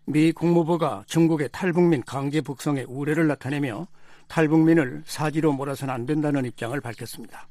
[0.06, 3.87] 미 국무부가 중국의 탈북민 강제 북송의 우려를 나타내며
[4.26, 7.46] 탈북민을 사지로 몰아서는 안 된다는 입장을 밝혔습니다.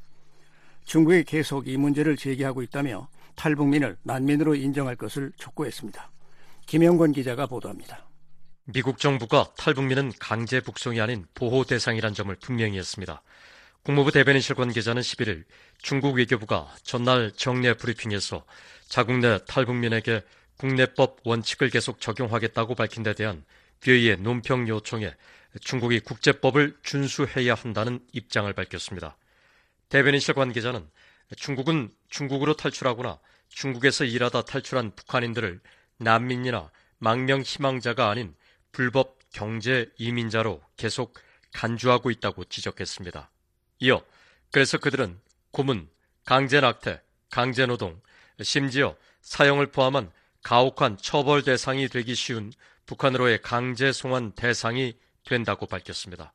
[0.83, 6.12] 중국이 계속 이 문제를 제기하고 있다며 탈북민을 난민으로 인정할 것을 촉구했습니다.
[6.65, 8.05] 김영권 기자가 보도합니다.
[8.65, 13.21] 미국 정부가 탈북민은 강제 북송이 아닌 보호 대상이란 점을 분명히 했습니다.
[13.84, 15.43] 국무부 대변인실 관계자는 11일
[15.82, 18.45] 중국 외교부가 전날 정례 브리핑에서
[18.88, 20.23] 자국 내 탈북민에게
[20.58, 23.43] 국내법 원칙을 계속 적용하겠다고 밝힌 데 대한
[23.82, 25.13] 괴의의 논평 요청에
[25.60, 29.17] 중국이 국제법을 준수해야 한다는 입장을 밝혔습니다.
[29.89, 30.88] 대변인실 관계자는
[31.36, 35.60] 중국은 중국으로 탈출하거나 중국에서 일하다 탈출한 북한인들을
[35.97, 38.34] 난민이나 망명 희망자가 아닌
[38.73, 41.13] 불법 경제 이민자로 계속
[41.53, 43.29] 간주하고 있다고 지적했습니다.
[43.79, 44.03] 이어
[44.51, 45.19] 그래서 그들은
[45.51, 45.88] 고문,
[46.25, 48.01] 강제 낙태, 강제 노동,
[48.41, 52.51] 심지어 사형을 포함한 가혹한 처벌 대상이 되기 쉬운
[52.86, 56.33] 북한으로의 강제 송환 대상이 된다고 밝혔습니다.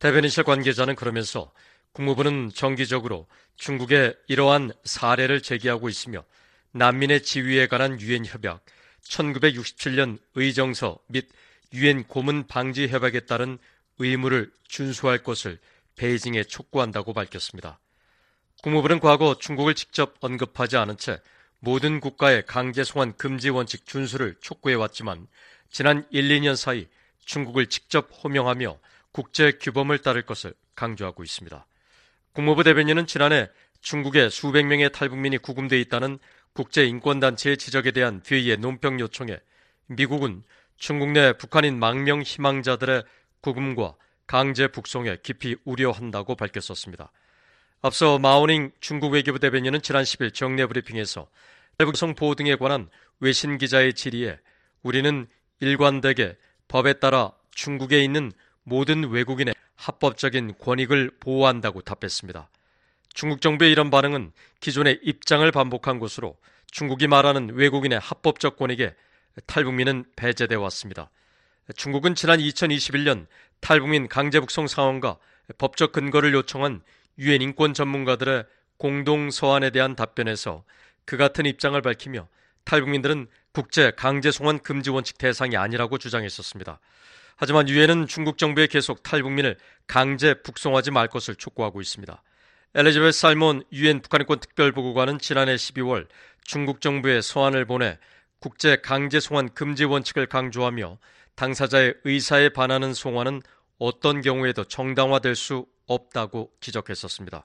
[0.00, 1.50] 대변인실 관계자는 그러면서
[1.92, 6.24] 국무부는 정기적으로 중국의 이러한 사례를 제기하고 있으며
[6.72, 8.64] 난민의 지위에 관한 유엔 협약,
[9.02, 11.28] 1967년 의정서 및
[11.72, 13.58] 유엔 고문 방지 협약에 따른
[13.98, 15.58] 의무를 준수할 것을
[15.96, 17.78] 베이징에 촉구한다고 밝혔습니다.
[18.62, 21.20] 국무부는 과거 중국을 직접 언급하지 않은 채
[21.60, 25.26] 모든 국가의 강제 송환 금지 원칙 준수를 촉구해 왔지만
[25.70, 26.86] 지난 1, 2년 사이
[27.24, 28.78] 중국을 직접 호명하며
[29.12, 31.66] 국제 규범을 따를 것을 강조하고 있습니다.
[32.32, 33.48] 국무부 대변인은 지난해
[33.80, 36.18] 중국의 수백 명의 탈북민이 구금돼 있다는
[36.52, 39.38] 국제인권단체의 지적에 대한 회의의 논평 요청에
[39.86, 40.42] 미국은
[40.78, 43.02] 중국 내 북한인 망명 희망자들의
[43.40, 43.96] 구금과
[44.28, 47.10] 강제 북송에 깊이 우려한다고 밝혔었습니다.
[47.82, 51.28] 앞서 마오닝 중국 외교부 대변인은 지난 10일 정례 브리핑에서
[51.78, 52.88] 탈북송 보호 등에 관한
[53.18, 54.38] 외신 기자의 질의에
[54.82, 55.26] 우리는
[55.60, 56.36] 일관되게
[56.68, 58.30] 법에 따라 중국에 있는
[58.62, 62.48] 모든 외국인의 합법적인 권익을 보호한다고 답했습니다.
[63.14, 66.36] 중국 정부의 이런 반응은 기존의 입장을 반복한 것으로
[66.70, 68.94] 중국이 말하는 외국인의 합법적 권익에
[69.46, 71.10] 탈북민은 배제돼 왔습니다.
[71.76, 73.26] 중국은 지난 2021년
[73.60, 75.18] 탈북민 강제 북송 상황과
[75.58, 76.82] 법적 근거를 요청한
[77.18, 78.44] 유엔 인권 전문가들의
[78.76, 80.64] 공동 서한에 대한 답변에서
[81.04, 82.28] 그 같은 입장을 밝히며
[82.64, 86.80] 탈북민들은 국제 강제 송환 금지 원칙 대상이 아니라고 주장했었습니다.
[87.36, 92.22] 하지만 유엔은 중국 정부에 계속 탈북민을 강제 북송하지 말 것을 촉구하고 있습니다.
[92.74, 96.06] 엘리자베스 살몬 유엔 북한인권 특별보고관은 지난해 12월
[96.44, 97.98] 중국 정부에 서한을 보내
[98.40, 100.98] 국제 강제 송환 금지 원칙을 강조하며
[101.34, 103.42] 당사자의 의사에 반하는 송환은
[103.78, 107.44] 어떤 경우에도 정당화될 수 없다고 지적했었습니다.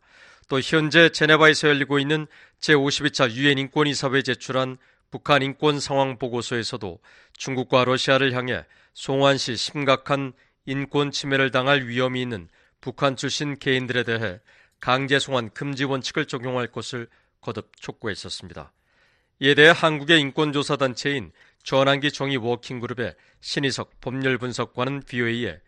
[0.50, 2.28] 또 현재 제네바에서 열리고 있는
[2.60, 4.78] 제52차 유엔 인권이사회에 제출한
[5.10, 7.00] 북한 인권 상황 보고서에서도
[7.34, 10.34] 중국과 러시아를 향해 송환 시 심각한
[10.66, 12.50] 인권 침해를 당할 위험이 있는
[12.82, 14.40] 북한 출신 개인들에 대해
[14.80, 17.08] 강제 송환 금지 원칙을 적용할 것을
[17.42, 18.74] 거듭 촉구했었습니다.
[19.40, 21.32] 이에 대해 한국의 인권조사단체인
[21.64, 25.60] 전환기 정의 워킹그룹의 신희석 법률 분석관은 VOA에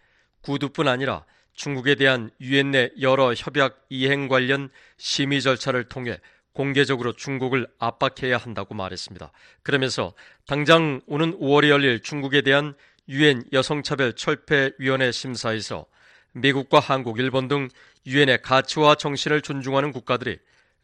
[0.41, 6.19] 구두뿐 아니라 중국에 대한 유엔 내 여러 협약 이행 관련 심의 절차를 통해
[6.53, 9.31] 공개적으로 중국을 압박해야 한다고 말했습니다.
[9.63, 10.13] 그러면서
[10.47, 12.75] 당장 오는 5월에 열릴 중국에 대한
[13.09, 15.85] 유엔 여성차별 철폐위원회 심사에서
[16.33, 17.69] 미국과 한국, 일본 등
[18.05, 20.39] 유엔의 가치와 정신을 존중하는 국가들이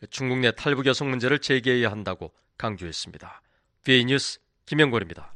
[0.09, 3.41] 중국 내 탈북 여성 문제를 제기해야 한다고 강조했습니다.
[3.83, 5.33] BA 뉴스 김영걸입니다.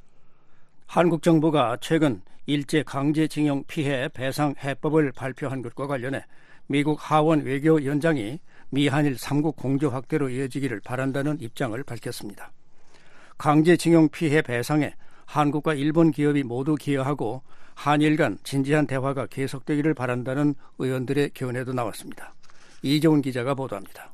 [0.88, 6.24] 한국 정부가 최근 일제 강제징용 피해 배상 해법을 발표한 것과 관련해
[6.68, 12.52] 미국 하원 외교위원장이 미한일 3국 공조 확대로 이어지기를 바란다는 입장을 밝혔습니다.
[13.38, 14.94] 강제징용 피해 배상에
[15.26, 22.34] 한국과 일본 기업이 모두 기여하고 한일 간 진지한 대화가 계속되기를 바란다는 의원들의 견해도 나왔습니다.
[22.82, 24.14] 이종훈 기자가 보도합니다.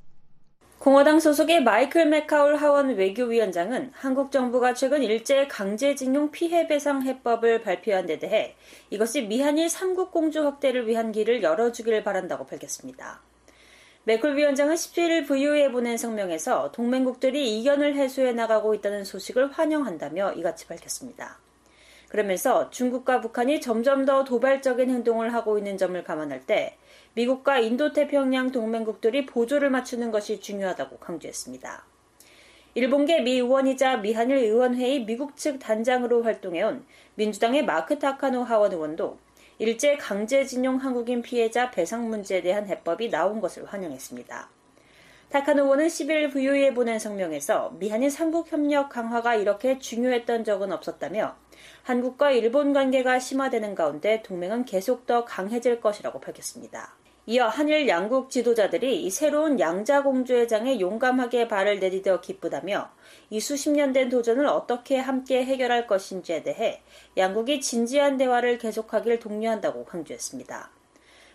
[0.81, 8.07] 공화당 소속의 마이클 맥카울 하원 외교위원장은 한국 정부가 최근 일제 강제징용 피해 배상 해법을 발표한
[8.07, 8.55] 데 대해
[8.89, 13.21] 이것이 미한일 3국 공조 확대를 위한 길을 열어주길 바란다고 밝혔습니다.
[14.05, 21.37] 매클 위원장은 17일 VOA에 보낸 성명에서 동맹국들이 이견을 해소해 나가고 있다는 소식을 환영한다며 이같이 밝혔습니다.
[22.09, 26.75] 그러면서 중국과 북한이 점점 더 도발적인 행동을 하고 있는 점을 감안할 때
[27.13, 31.85] 미국과 인도태평양 동맹국들이 보조를 맞추는 것이 중요하다고 강조했습니다.
[32.73, 39.17] 일본계 미 의원이자 미한일 의원회의 미국 측 단장으로 활동해온 민주당의 마크 타카노 하원 의원도
[39.59, 44.49] 일제 강제징용 한국인 피해자 배상 문제에 대한 해법이 나온 것을 환영했습니다.
[45.31, 51.35] 타카노 의원은 11일 VOA에 보낸 성명에서 미한일 삼국협력 강화가 이렇게 중요했던 적은 없었다며
[51.83, 57.00] 한국과 일본 관계가 심화되는 가운데 동맹은 계속 더 강해질 것이라고 밝혔습니다.
[57.27, 62.89] 이어 한일 양국 지도자들이 이 새로운 양자공주의 장에 용감하게 발을 내디뎌 기쁘다며
[63.29, 66.81] 이 수십 년 된 도전을 어떻게 함께 해결할 것인지에 대해
[67.17, 70.71] 양국이 진지한 대화를 계속하길 독려한다고 강조했습니다.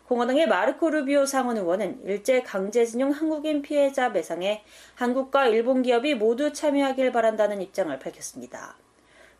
[0.08, 4.64] 공화당의 마르코 루비오 상원 의원은 일제 강제징용 한국인 피해자 배상에
[4.96, 8.76] 한국과 일본 기업이 모두 참여하길 바란다는 입장을 밝혔습니다.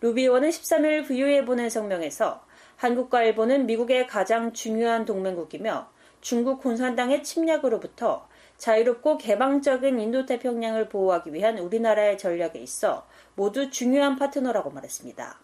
[0.01, 2.45] 루비 의원은 13일 VOA에 보낸 성명에서
[2.77, 5.96] 한국과 일본은 미국의 가장 중요한 동맹국이며
[6.27, 15.39] 중국 공산당의 침략으로부터 자유롭고 개방적인 인도태평양을 보호하기 위한 우리나라의 전략에 있어 모두 중요한 파트너라고 말했습니다.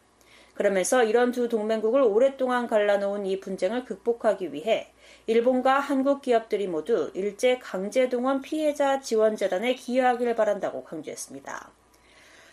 [0.55, 4.93] 그러면서 이런 두 동맹국을 오랫동안 갈라놓은 이 분쟁을 극복하기 위해
[5.29, 11.71] 일본과 한국 기업들이 모두 일제 강제동원 피해자 지원재단에 기여하기를 바란다고 강조했습니다.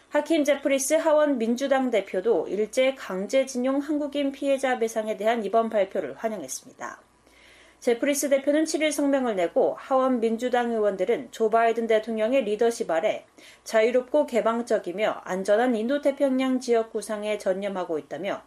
[0.09, 7.08] 하킴 제프리스 하원 민주당 대표도 일제 강제징용 한국인 피해자 배상에 대한 이번 발표를 환영했습니다.
[7.79, 13.25] 제프리스 대표는 7일 성명을 내고 하원 민주당 의원들은 조 바이든 대통령의 리더십 아래
[13.63, 18.41] 자유롭고 개방적이며 안전한 인도태평양 지역 구상에 전념하고 있다며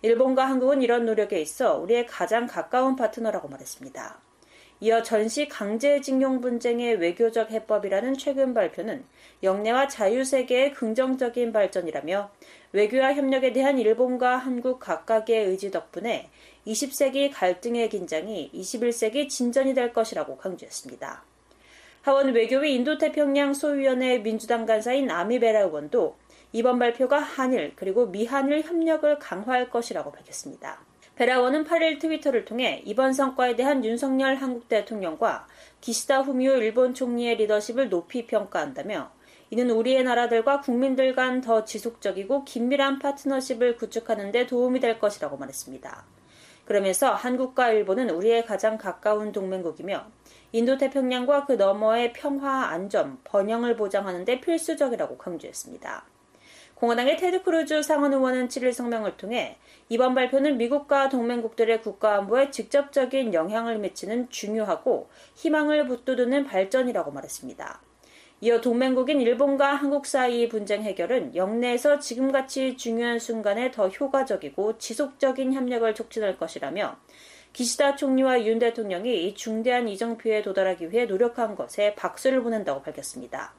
[0.00, 4.27] 일본과 한국은 이런 노력에 있어 우리의 가장 가까운 파트너라고 말했습니다.
[4.80, 9.04] 이어 전시 강제징용 분쟁의 외교적 해법이라는 최근 발표는
[9.42, 12.30] 영내와 자유세계의 긍정적인 발전이라며
[12.72, 16.30] 외교와 협력에 대한 일본과 한국 각각의 의지 덕분에
[16.64, 21.24] 20세기 갈등의 긴장이 21세기 진전이 될 것이라고 강조했습니다.
[22.02, 26.16] 하원 외교위 인도태평양 소위원회 민주당 간사인 아미베라 의원도
[26.52, 30.87] 이번 발표가 한일 그리고 미한일 협력을 강화할 것이라고 밝혔습니다.
[31.18, 35.48] 베라원은 8일 트위터를 통해 이번 성과에 대한 윤석열 한국 대통령과
[35.80, 39.10] 기시다 후미오 일본 총리의 리더십을 높이 평가한다며
[39.50, 46.04] 이는 우리의 나라들과 국민들 간 더 지속적이고 긴밀한 파트너십을 구축하는 데 도움이 될 것이라고 말했습니다.
[46.64, 50.06] 그러면서 한국과 일본은 우리의 가장 가까운 동맹국이며
[50.52, 56.17] 인도태평양과 그 너머의 평화, 안전, 번영을 보장하는 데 필수적이라고 강조했습니다.
[56.78, 59.56] 공화당의 테드 크루즈 상원 의원은 7일 성명을 통해
[59.88, 67.80] 이번 발표는 미국과 동맹국들의 국가 안보에 직접적인 영향을 미치는 중요하고 희망을 북돋우는 발전이라고 말했습니다.
[68.42, 75.92] 이어 동맹국인 일본과 한국 사이의 분쟁 해결은 영내에서 지금같이 중요한 순간에 더 효과적이고 지속적인 협력을
[75.96, 76.96] 촉진할 것이라며
[77.52, 83.52] 기시다 총리와 윤 대통령이 이 중대한 이정표에 도달하기 위해 노력한 것에 박수를 보낸다고 밝혔습니다.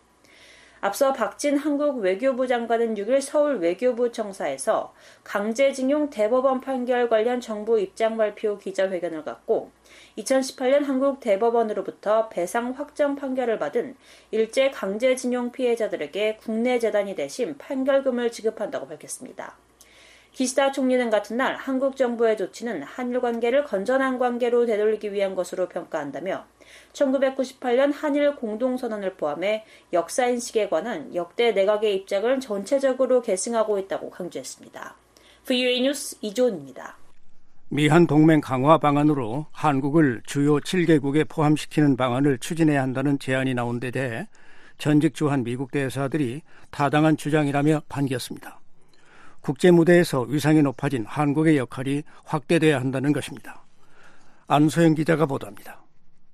[0.82, 8.16] 앞서 박진 한국 외교부 장관은 6일 서울 외교부 청사에서 강제징용 대법원 판결 관련 정부 입장
[8.16, 9.72] 발표 기자회견을 갖고
[10.18, 13.96] 2018년 한국 대법원으로부터 배상 확정 판결을 받은
[14.32, 19.58] 일제 강제징용 피해자들에게 국내 재단이 대신 판결금을 지급한다고 밝혔습니다.
[20.32, 26.46] 기시다 총리는 같은 날 한국 정부의 조치는 한일 관계를 건전한 관계로 되돌리기 위한 것으로 평가한다며
[26.94, 34.96] 1998년 한일 공동선언을 포함해 역사인식에 관한 역대 내각의 입장을 전체적으로 계승하고 있다고 강조했습니다.
[35.46, 36.98] VOA 뉴스 이조은입니다.
[37.72, 44.28] 미한 동맹 강화 방안으로 한국을 주요 7개국에 포함시키는 방안을 추진해야 한다는 제안이 나온 데 대해
[44.80, 48.60] 전직 주한 미국 대사들이 타당한 주장이라며 반겼습니다.
[49.42, 53.64] 국제 무대에서 위상이 높아진 한국의 역할이 확대돼야 한다는 것입니다.
[54.48, 55.82] 안소영 기자가 보도합니다.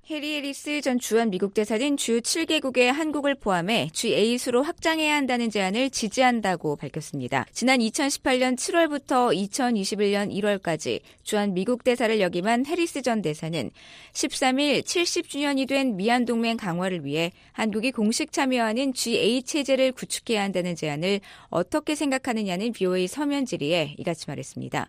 [0.08, 5.90] 해리 해리스 전 주한 미국 대사는 주 7개국의 한국을 포함해 주 A수로 확장해야 한다는 제안을
[5.90, 7.44] 지지한다고 밝혔습니다.
[7.50, 13.68] 지난 2018년 7월부터 2021년 1월까지 주한 미국 대사를 역임한 해리스 전 대사는
[14.12, 21.18] 13일 70주년이 된 미얀 동맹 강화를 위해 한국이 공식 참여하는 GA 체제를 구축해야 한다는 제안을
[21.48, 24.88] 어떻게 생각하느냐는 VOA 서면 질의에 이같이 말했습니다.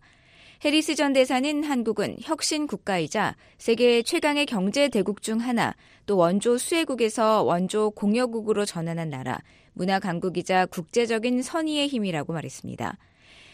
[0.65, 5.75] 해리스 전 대사는 한국은 혁신 국가이자 세계 최강의 경제 대국 중 하나,
[6.07, 9.37] 또 원조 수혜국에서 원조 공여국으로 전환한 나라,
[9.73, 12.97] 문화 강국이자 국제적인 선의의 힘이라고 말했습니다.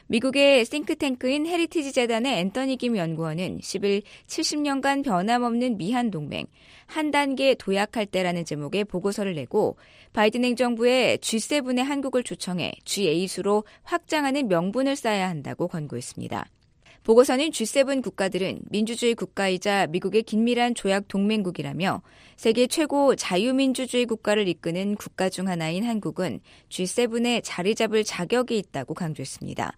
[0.08, 6.46] 미국의 싱크탱크인 헤리티지 재단의 앤터니 김 연구원은 10일 70년간 변함없는 미한 동맹,
[6.86, 9.76] 한 단계 도약할 때라는 제목의 보고서를 내고
[10.14, 16.46] 바이든 행정부의 G7의 한국을 초청해 G8수로 확장하는 명분을 쌓아야 한다고 권고했습니다.
[17.04, 22.02] 보고서는 G7 국가들은 민주주의 국가이자 미국의 긴밀한 조약 동맹국이라며
[22.38, 26.40] 세계 최고 자유민주주의 국가를 이끄는 국가 중 하나인 한국은
[26.70, 29.74] G7에 자리 잡을 자격이 있다고 강조했습니다.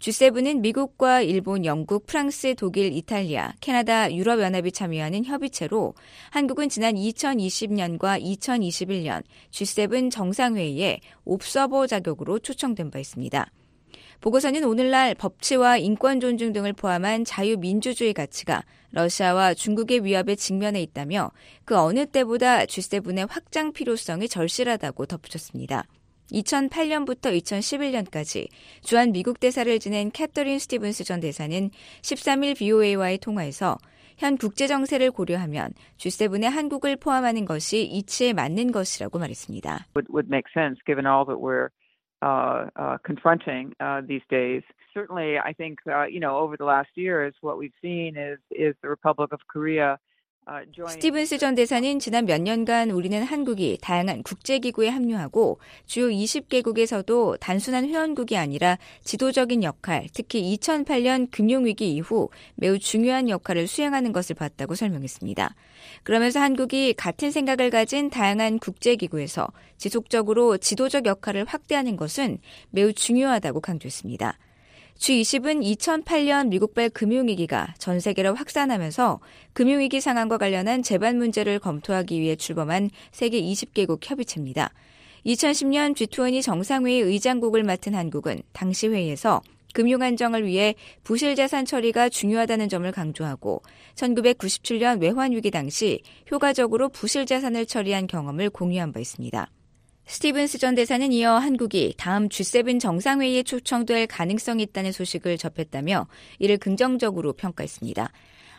[0.00, 5.94] G7은 미국과 일본, 영국, 프랑스, 독일, 이탈리아, 캐나다, 유럽연합이 참여하는 협의체로
[6.30, 13.50] 한국은 지난 2020년과 2021년 G7 정상회의에 옵서버 자격으로 초청된 바 있습니다.
[14.20, 21.30] 보고서는 오늘날 법치와 인권 존중 등을 포함한 자유민주주의 가치가 러시아와 중국의 위협에 직면해 있다며
[21.64, 25.84] 그 어느 때보다 G7의 확장 필요성이 절실하다고 덧붙였습니다.
[26.32, 28.48] 2008년부터 2011년까지
[28.82, 31.70] 주한 미국 대사를 지낸 캐슬린 스티븐스 전 대사는
[32.02, 33.78] 13일 BOA와의 통화에서
[34.18, 39.86] 현 국제 정세를 고려하면 G7의 한국을 포함하는 것이 이치에 맞는 것이라고 말했습니다.
[42.22, 44.62] Uh, uh, confronting uh, these days.
[44.92, 45.78] Certainly, I think
[46.10, 49.98] you know over the last years, what we've seen is is the Republic of Korea.
[50.88, 58.36] 스티븐스 전 대사는 지난 몇 년간 우리는 한국이 다양한 국제기구에 합류하고 주요 20개국에서도 단순한 회원국이
[58.36, 65.54] 아니라 지도적인 역할, 특히 2008년 금융위기 이후 매우 중요한 역할을 수행하는 것을 봤다고 설명했습니다.
[66.02, 72.38] 그러면서 한국이 같은 생각을 가진 다양한 국제기구에서 지속적으로 지도적 역할을 확대하는 것은
[72.70, 74.38] 매우 중요하다고 강조했습니다.
[74.98, 79.20] G20은 2008년 미국발 금융위기가 전 세계로 확산하면서
[79.52, 84.72] 금융위기 상황과 관련한 재반 문제를 검토하기 위해 출범한 세계 20개국 협의체입니다.
[85.24, 89.40] 2010년 G20 정상회의 의장국을 맡은 한국은 당시 회의에서
[89.72, 90.74] 금융 안정을 위해
[91.04, 93.62] 부실 자산 처리가 중요하다는 점을 강조하고
[93.94, 99.48] 1997년 외환 위기 당시 효과적으로 부실 자산을 처리한 경험을 공유한 바 있습니다.
[100.08, 106.06] 스티븐스 전 대사는 이어 한국이 다음 G7 정상회의에 초청될 가능성이 있다는 소식을 접했다며
[106.38, 108.10] 이를 긍정적으로 평가했습니다.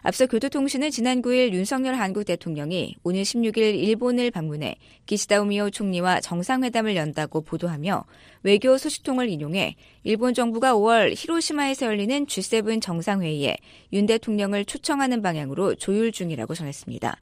[0.03, 4.75] 앞서 교토통신은 지난 9일 윤석열 한국 대통령이 오늘 16일 일본을 방문해
[5.07, 8.05] 기시다 우미오 총리와 정상회담을 연다고 보도하며
[8.43, 13.57] 외교 소식통을 인용해 일본 정부가 5월 히로시마에서 열리는 G7 정상회의에
[13.93, 17.19] 윤 대통령을 초청하는 방향으로 조율 중이라고 전했습니다.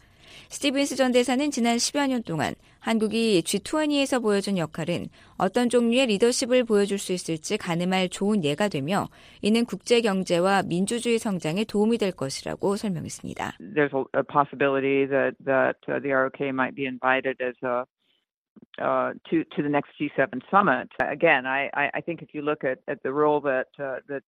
[0.50, 6.98] 스티븐스 전 대사는 지난 10여 년 동안 한국이 G20에서 보여준 역할은 어떤 종류의 리더십을 보여줄
[6.98, 9.08] 수 있을지 가늠할 좋은 예가 되며
[9.42, 13.58] 이는 국제 경제와 민주주의 성장에 도움이 될 것이라고 설명했습니다.
[13.60, 17.84] There's a possibility that that the ROK might be invited as a
[18.80, 20.88] uh, to to the next G7 summit.
[21.02, 24.24] Again, I, I think if you look at, at the role that uh, that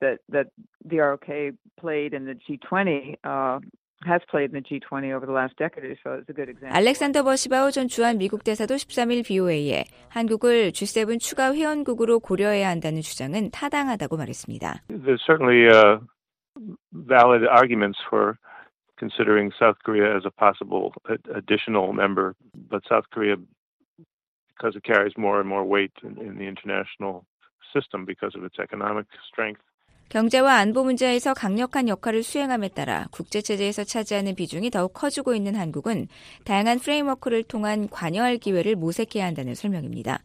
[0.00, 0.46] that that
[0.84, 3.60] the ROK played in the G20 uh,
[4.05, 6.75] has played in the G20 over the last decade or so is a good example.
[6.77, 13.51] 알렉산더 버시바우 전 주한 미국 대사도 13일 BOA에 한국을 G7 추가 회원국으로 고려해야 한다는 주장은
[13.51, 14.83] 타당하다고 말했습니다.
[14.89, 15.99] There's certainly uh,
[16.93, 18.37] valid arguments for
[18.97, 20.93] considering South Korea as a possible
[21.33, 22.35] additional member,
[22.69, 23.35] but South Korea,
[24.55, 27.25] because it carries more and more weight in, in the international
[27.73, 29.61] system because of its economic strength.
[30.08, 36.06] 경제와 안보 문제에서 강력한 역할을 수행함에 따라 국제체제에서 차지하는 비중이 더욱 커지고 있는 한국은
[36.44, 40.20] 다양한 프레임워크를 통한 관여할 기회를 모색해야 한다는 설명입니다.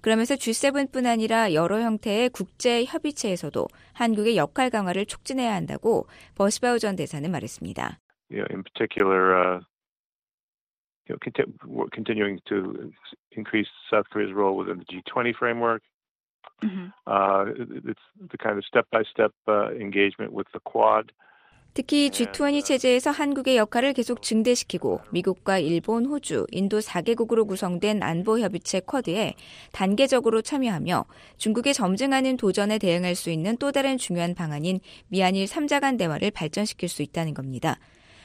[0.00, 6.06] 그러면서 G7뿐 아니라 여러 형태의 국제 협의체에서도 한국의 역할 강화를 촉진해야 한다고
[6.36, 7.98] 버시바우 전 대사는 말했습니다.
[8.30, 9.60] In particular, uh,
[11.06, 12.90] you know, continuing to
[13.36, 15.82] increase South Korea's role within the G20 framework.
[21.74, 29.32] 특히 G20 체제에서 한국의 역할을 계속 증대시키고 미국과 일본, 호주, 인도 4개국으로 구성된 안보협의체 쿼드에
[29.72, 31.06] 단계적으로 참여하며
[31.38, 36.90] 중국의 점증하는 도전에 대응할 수 있는 또 다른 중요한 방안인 미한일 3자 간 대화를 발전시킬
[36.90, 37.78] 수 있다는 겁니다.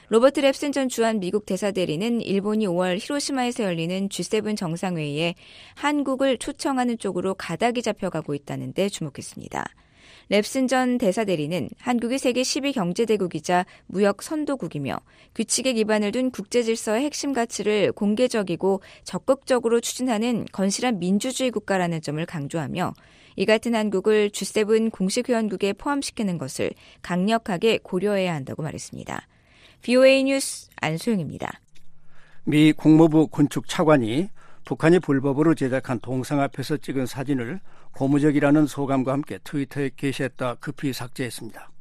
[0.09, 5.35] 로버트 랩슨 전 주한 미국 대사대리는 일본이 5월 히로시마에서 열리는 G7 정상회의에
[5.75, 9.65] 한국을 초청하는 쪽으로 가닥이 잡혀가고 있다는 데 주목했습니다.
[10.31, 14.95] 랩슨 전 대사대리는 한국이 세계 10위 경제대국이자 무역 선도국이며
[15.35, 22.93] 규칙에 기반을 둔 국제 질서의 핵심 가치를 공개적이고 적극적으로 추진하는 건실한 민주주의 국가라는 점을 강조하며
[23.35, 29.27] 이 같은 한국을 G7 공식 회원국에 포함시키는 것을 강력하게 고려해야 한다고 말했습니다.
[29.81, 31.59] BOA 뉴스 안소영입니다.
[32.43, 34.29] 미 국무부 군축 차관이
[34.65, 37.59] 북한이 불법으로 제작한 동상 앞에서 찍은 사진을
[37.93, 41.71] 고무적이라는 소감과 함께 트위터에 게시했다 급히 삭제했습니다.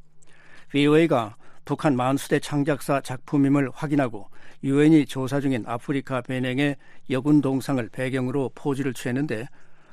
[0.71, 1.35] VOA가
[1.65, 4.29] 북한 만수대 창작사 작품임을 확인하고
[4.63, 6.77] 유엔이 조사 중인 아프리카 베냉의
[7.09, 9.47] 여군 동상을 배경으로 포즈를 취했는데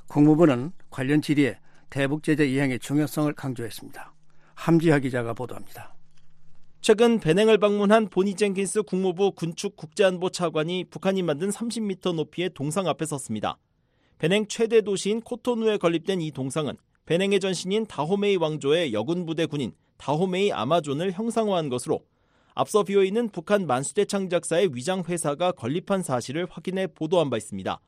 [0.07, 1.59] 국무부는 관련 질의에
[1.91, 4.13] 대북 제재 이행의 중요성을 강조했습니다.
[4.55, 5.95] 함지하 기자가 보도합니다.
[6.87, 13.07] 최근 베냉을 방문한 보니 젠킨스 국무부 군축 국제안보 차관이 북한이 만든 30m 높이의 동상 앞에
[13.07, 13.57] 섰습니다.
[14.19, 16.77] 베냉 최대 도시인 코토누에 건립된 이 동상은
[17.07, 22.05] 베냉의 전신인 다호메이 왕조의 여군 부대 군인 다호메이 아마존을 형상화한 것으로
[22.55, 27.81] 앞서 비어있는 북한 만수대 창작사의 위장 회사가 건립한 사실을 확인해 보도한 바 있습니다.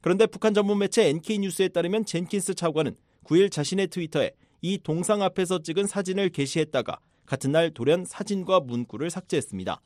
[0.00, 4.32] 그런데 북한 전문 매체 NK뉴스에 따르면 젠킨스 차관은 9일 자신의 트위터에
[4.62, 7.00] 이 동상 앞에서 찍은 사진을 게시했다가
[7.30, 9.80] 같은 날 돌연 사진과 문구를 삭제했습니다.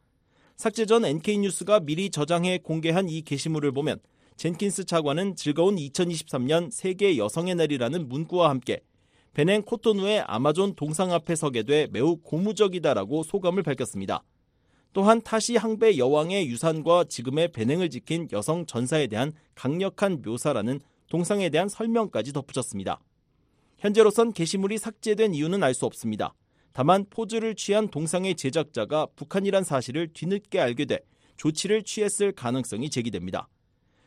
[0.57, 4.01] 삭제 전 NK뉴스가 미리 저장해 공개한 이 게시물을 보면
[4.39, 8.81] 젠킨스 차관은 즐거운 2023년 세계 여성의 날이라는 문구와 함께
[9.35, 14.25] 베냉 코토누의 아마존 동상 앞에 서게 돼 매우 고무적이다라고 소감을 밝혔습니다.
[14.95, 20.81] 또한 타시 항배 여왕의 유산과 지금의 베냉을 지킨 여성 전사에 대한 강력한 묘사라는
[21.11, 23.01] 동상에 대한 설명까지 덧붙였습니다.
[23.77, 26.33] 현재로선 게시물이 삭제된 이유는 알 수 없습니다.
[26.75, 30.99] 다만 포즈를 취한 동상의 제작자가 북한이란 사실을 뒤늦게 알게 돼
[31.37, 33.49] 조치를 취했을 가능성이 제기됩니다.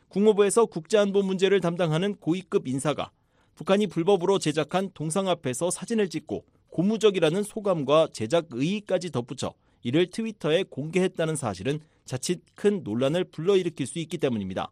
[0.08, 3.10] 국무부에서 국제안보 문제를 담당하는 고위급 인사가
[3.54, 11.36] 북한이 불법으로 제작한 동상 앞에서 사진을 찍고 고무적이라는 소감과 제작 의의까지 덧붙여 이를 트위터에 공개했다는
[11.36, 14.70] 사실은 자칫 큰 논란을 불러일으킬 수 있기 때문입니다.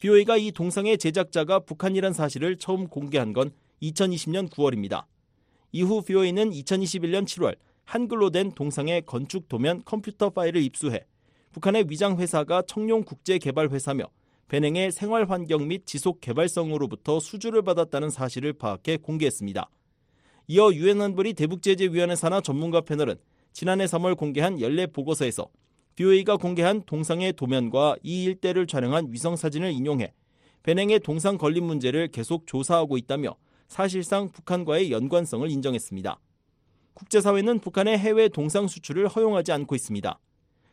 [0.00, 3.50] BOA가 이 동상의 제작자가 북한이란 사실을 처음 공개한 건
[3.82, 5.06] 2020년 9월입니다.
[5.72, 11.04] 이후 BOA는 2021년 7월 한글로 된 동상의 건축 도면 컴퓨터 파일을 입수해
[11.52, 14.04] 북한의 위장 회사가 청룡 국제 개발 회사며
[14.48, 19.68] 베냉의 생활 환경 및 지속 개발성으로부터 수주를 받았다는 사실을 파악해 공개했습니다.
[20.46, 23.16] 이어 유엔 안보리 대북제재위원회 산하 전문가 패널은
[23.52, 25.50] 지난해 3월 공개한 연례 보고서에서
[25.96, 30.14] BOA가 공개한 동상의 도면과 이 일대를 촬영한 위성 사진을 인용해
[30.62, 33.36] 베냉의 동상 건립 문제를 계속 조사하고 있다며
[33.68, 36.18] 사실상 북한과의 연관성을 인정했습니다.
[36.94, 40.18] 국제사회는 북한의 해외 동상 수출을 허용하지 않고 있습니다.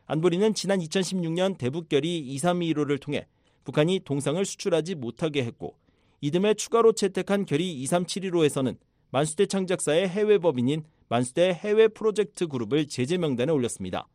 [0.08, 3.28] 안보리는 지난 2016년 대북결의 2325를 통해
[3.64, 5.76] 북한이 동상을 수출하지 못하게 했고
[6.22, 8.78] 이듬해 추가로 채택한 결의 2371호에서는
[9.12, 14.08] 만수대 창작사의 해외 법인인 만수대 해외 프로젝트 그룹을 제재 명단에 올렸습니다.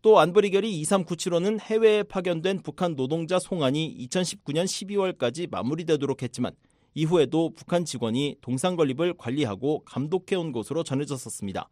[0.00, 6.52] 또 안보리 결의 2397호는 해외에 파견된 북한 노동자 송환이 2019년 12월까지 마무리되도록 했지만
[6.94, 11.68] 이후에도 북한 직원이 동상 건립을 관리하고 감독해 온 것으로 전해졌었습니다.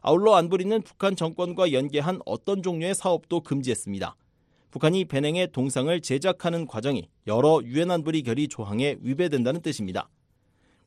[0.00, 4.16] 아울러 안보리는 북한 정권과 연계한 어떤 종류의 사업도 금지했습니다.
[4.70, 10.08] 북한이 베냉의 동상을 제작하는 과정이 여러 유엔 안보리 결의 조항에 위배된다는 뜻입니다.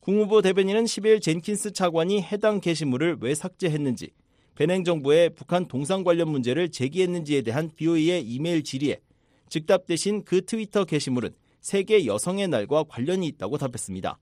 [0.00, 4.12] 국무부 대변인은 10일 젠킨스 차관이 해당 게시물을 왜 삭제했는지,
[4.54, 9.00] 베냉 정부의 북한 동상 관련 문제를 제기했는지에 대한 BOE의 이메일 질의에
[9.48, 14.18] 즉답 대신 그 트위터 게시물은 세계 여성의 날과 관련이 있다고 답했습니다.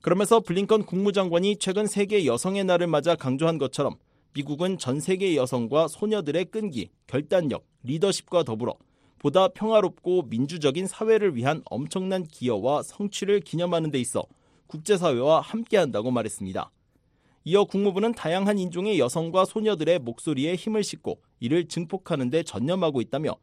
[0.00, 3.96] 그러면서 블링컨 국무장관이 최근 세계 여성의 날을 맞아 강조한 것처럼
[4.34, 8.76] 미국은 전 세계 여성과 소녀들의 끈기, 결단력, 리더십과 더불어
[9.18, 14.24] 보다 평화롭고 민주적인 사회를 위한 엄청난 기여와 성취를 기념하는 데 있어
[14.68, 16.70] 국제사회와 함께한다고 말했습니다.
[17.44, 23.36] 이어 국무부는 다양한 인종의 여성과 소녀들의 목소리에 힘을 싣고 이를 증폭하는 데 전념하고 있다며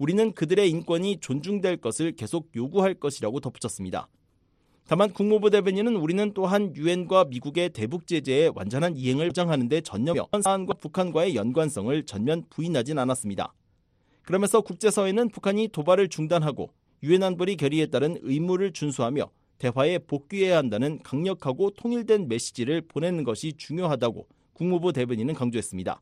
[0.00, 4.08] 우리는 그들의 인권이 존중될 것을 계속 요구할 것이라고 덧붙였습니다.
[4.88, 10.72] 다만 국무부 대변인은 우리는 또한 유엔과 미국의 대북 제재의 완전한 이행을 보장하는 데 전념하며 사안과
[10.80, 13.52] 북한과의 연관성을 전면 부인하진 않았습니다.
[14.22, 16.72] 그러면서 국제사회는 북한이 도발을 중단하고
[17.02, 24.26] 유엔 안보리 결의에 따른 의무를 준수하며 대화에 복귀해야 한다는 강력하고 통일된 메시지를 보내는 것이 중요하다고
[24.54, 26.00] 국무부 대변인은 강조했습니다.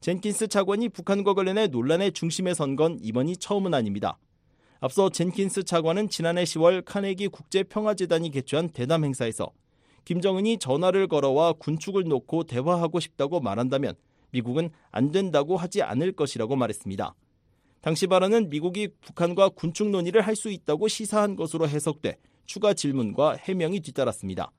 [0.00, 4.18] 젠킨스 차관이 북한과 관련해 논란의 중심에 선 건 이번이 처음은 아닙니다.
[4.80, 9.50] 앞서 젠킨스 차관은 지난해 10월 카네기 국제평화재단이 개최한 대담 행사에서
[10.06, 13.94] 김정은이 전화를 걸어와 군축을 놓고 대화하고 싶다고 말한다면
[14.30, 17.14] 미국은 안 된다고 하지 않을 것이라고 말했습니다.
[17.82, 23.80] 당시 발언은 미국이 북한과 군축 논의를 할 수 있다고 시사한 것으로 해석돼 추가 질문과 해명이
[23.80, 24.50] 뒤따랐습니다.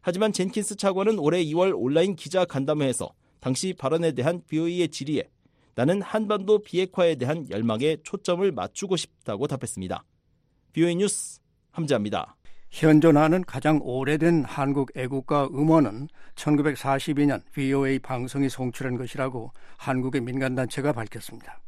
[0.00, 3.10] 하지만 젠킨스 차관은 올해 2월 온라인 기자 간담회에서
[3.46, 5.22] 당시 발언에 대한 BOE의 질의에
[5.76, 10.02] 나는 한반도 비핵화에 대한 열망에 초점을 맞추고 싶다고 답했습니다.
[10.72, 11.38] BOE 뉴스
[11.70, 12.34] 함지합니다.
[12.72, 21.60] 현존하는 가장 오래된 한국 애국가 음원은 1942년 VOA 방송이 송출한 것이라고 한국의 민간단체가 밝혔습니다.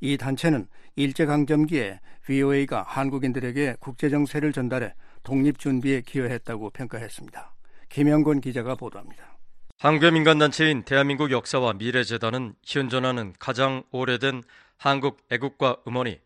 [0.00, 4.92] 이 단체는 일제강점기에 VOA가 한국인들에게 국제정세를 전달해
[5.22, 7.54] 독립준비에 기여했다고 평가했습니다.
[7.88, 9.37] 김영곤 기자가 보도합니다.
[9.80, 14.42] 한국의 민간단체인 대한민국 역사와 미래재단은 현존하는 가장 오래된
[14.76, 16.18] 한국 애국가 음원이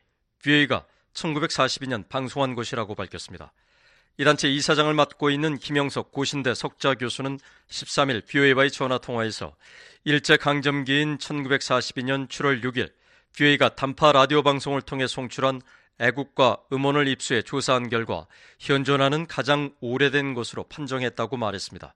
[0.43, 3.53] VOA가 1942년 방송한 곳이라고 밝혔습니다.
[4.17, 7.39] 이 단체 이사장을 맡고 있는 김영석 고신대 석자 교수는
[7.69, 9.55] 13일 VOA와의 전화 통화에서
[10.05, 12.91] 일제 강점기인 1942년 7월 6일
[13.37, 15.61] VOA가 단파 라디오 방송을 통해 송출한
[16.01, 18.27] 애국가 음원을 입수해 조사한 결과
[18.59, 21.95] 현존하는 가장 오래된 것으로 판정했다고 말했습니다.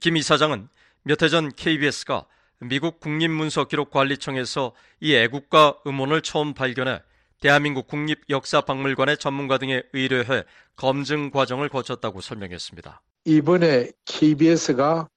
[0.00, 0.68] 김 이사장은
[1.02, 2.26] 몇 해 전 KBS가
[2.60, 7.02] 미국 국립문서기록관리청에서 이 애국가 음원을 처음 발견해
[7.40, 13.02] 대한민국 국립역사박물관의 전문가 등에 의뢰해 검증 과정을 거쳤다고 설명했습니다.
[13.26, 15.08] 이번에 KBS가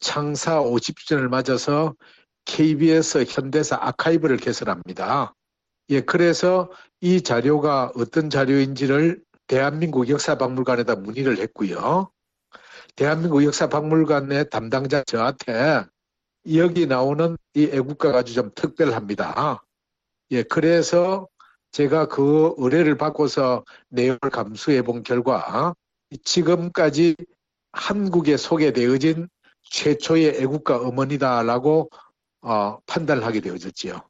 [0.00, 1.94] 창사 50주년을 맞아서
[2.46, 5.34] KBS 현대사 아카이브를 개설합니다.
[5.90, 12.10] 예, 그래서 이 자료가 어떤 자료인지를 대한민국 역사박물관에다 문의를 했고요.
[12.98, 15.84] 대한민국 역사박물관의 담당자 저한테
[16.52, 19.62] 여기 나오는 이 애국가가 아주 좀 특별합니다.
[20.32, 21.28] 예, 그래서
[21.70, 25.74] 제가 그 의뢰를 받고서 내용을 감수해 본 결과
[26.24, 27.14] 지금까지
[27.70, 29.28] 한국에 소개되어진
[29.62, 31.90] 최초의 애국가 음원이다라고
[32.40, 34.02] 어, 판단을 하게 되어졌지요.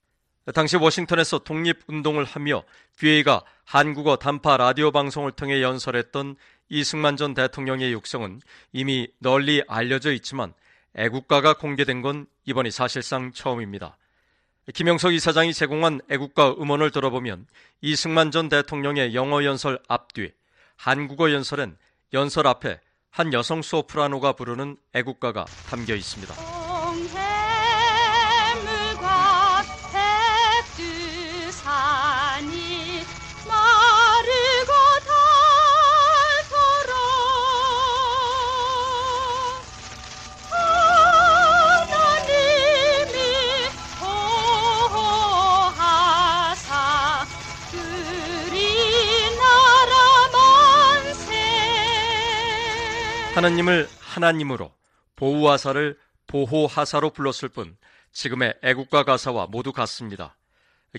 [0.55, 2.63] 당시 워싱턴에서 독립운동을 하며
[2.97, 6.37] VA가 한국어 단파 라디오 방송을 통해 연설했던
[6.69, 8.41] 이승만 전 대통령의 육성은
[8.73, 10.53] 이미 널리 알려져 있지만
[10.95, 13.97] 애국가가 공개된 건 이번이 사실상 처음입니다.
[14.75, 17.47] 김영석 이사장이 제공한 애국가 음원을 들어보면
[17.81, 20.33] 이승만 전 대통령의 영어 연설 앞뒤,
[20.77, 21.77] 한국어 연설엔
[22.13, 26.68] 연설 앞에 한 여성 소프라노가 부르는 애국가가 담겨 있습니다.
[53.39, 54.73] 하나님을 하나님으로
[55.15, 57.77] 보호하사를 보호하사로 불렀을 뿐
[58.11, 60.37] 지금의 애국가 가사와 모두 같습니다.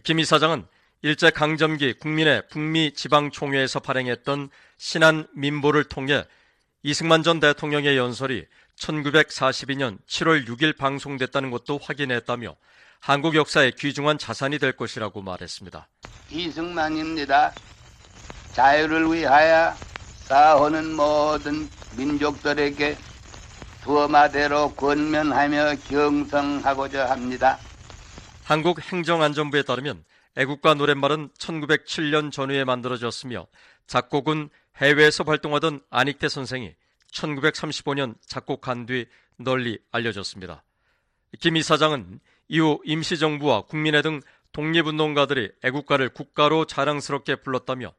[0.06, 0.66] 김 이사장은
[1.02, 6.26] 일제 강점기 국민의 북미 지방 총회에서 발행했던 신한 민보를 통해
[6.82, 8.46] 이승만 전 대통령의 연설이
[8.78, 12.56] 1942년 7월 6일 방송됐다는 것도 확인했다며
[13.02, 15.90] 한국 역사의 귀중한 자산이 될 것이라고 말했습니다.
[16.30, 17.54] 이승만입니다.
[18.54, 19.74] 자유를 위하여
[20.30, 21.68] 싸우는 모든
[21.98, 22.96] 민족들에게
[23.82, 27.58] 두어마대로 권면하며 경성하고자 합니다.
[28.44, 30.04] 한국 행정안전부에 따르면
[30.36, 33.48] 애국가 노랫말은 1907년 전후에 만들어졌으며
[33.88, 36.76] 작곡은 해외에서 활동하던 안익태 선생이
[37.12, 39.08] 1935년 작곡한 뒤
[39.38, 40.64] 널리 알려졌습니다.
[41.40, 42.20] 김 이사장은
[42.50, 44.22] 이후 임시정부와 국민회 등
[44.52, 47.94] 독립운동가들이 애국가를 국가로 자랑스럽게 불렀다며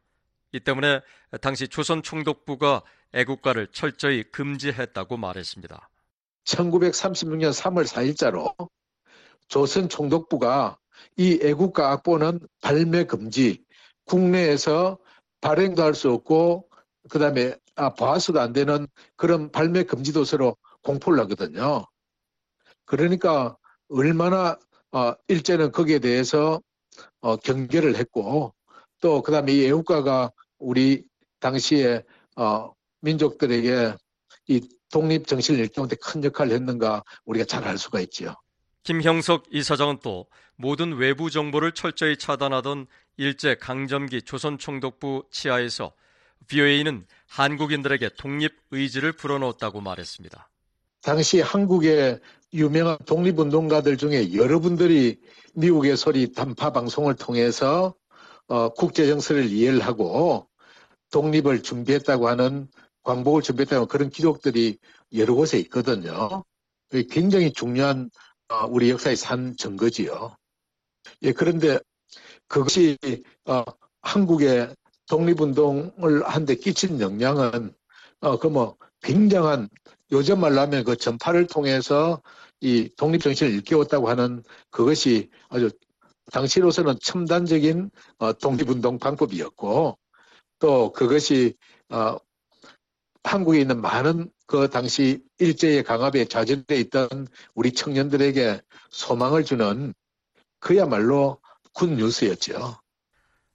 [0.52, 1.00] 이 때문에
[1.40, 2.82] 당시 조선 총독부가
[3.12, 5.88] 애국가를 철저히 금지했다고 말했습니다.
[6.44, 8.54] 1936년 3월 4일자로
[9.48, 10.78] 조선 총독부가
[11.16, 13.64] 이 애국가 악보는 발매 금지,
[14.04, 14.98] 국내에서
[15.40, 16.68] 발행도 할 수 없고
[17.08, 18.86] 그다음에 아, 봐서도 안 되는
[19.16, 21.86] 그런 발매 금지 도서로 공포를 하거든요.
[22.84, 23.56] 그러니까
[23.88, 24.58] 얼마나
[24.92, 26.60] 어, 일제는 거기에 대해서
[27.20, 28.54] 어, 경계를 했고
[29.00, 31.04] 또 그다음에 이 애국가가 우리
[31.40, 32.02] 당시에
[32.36, 33.94] 어, 민족들에게
[34.48, 38.34] 이 독립 정신을 일깨우는데 큰 역할을 했는가 우리가 잘 알 수가 있지요.
[38.82, 40.26] 김형석 이사장은 또
[40.56, 42.86] 모든 외부 정보를 철저히 차단하던
[43.16, 45.92] 일제 강점기 조선 총독부 치하에서
[46.48, 50.48] VOA는 한국인들에게 독립 의지를 불어넣었다고 말했습니다.
[51.02, 52.20] 당시 한국의
[52.52, 55.20] 유명한 독립운동가들 중에 여러분들이
[55.54, 57.94] 미국의 소리 단파 방송을 통해서
[58.50, 60.48] 어, 국제 정서를 이해를 하고
[61.12, 62.68] 독립을 준비했다고 하는
[63.04, 64.76] 광복을 준비했다고 하는 그런 기록들이
[65.14, 66.42] 여러 곳에 있거든요.
[67.10, 68.10] 굉장히 중요한
[68.48, 70.36] 어, 우리 역사의 산 증거지요.
[71.22, 71.78] 예, 그런데
[72.48, 72.98] 그것이
[73.44, 73.62] 어,
[74.02, 74.74] 한국의
[75.08, 77.72] 독립운동을 한데 끼친 영향은
[78.20, 79.68] 어, 그뭐 굉장한
[80.10, 82.20] 요즘 말로 하면 그 전파를 통해서
[82.60, 85.70] 이 독립정신을 일깨웠다고 하는 그것이 아주
[86.30, 89.98] 당시로서는 첨단적인 어, 독립운동 방법이었고
[90.58, 91.54] 또 그것이
[91.90, 92.16] 어,
[93.22, 98.60] 한국에 있는 많은 그 당시 일제의 강압에 좌절돼 있던 우리 청년들에게
[98.90, 99.94] 소망을 주는
[100.58, 101.40] 그야말로
[101.72, 102.80] 군 뉴스였죠.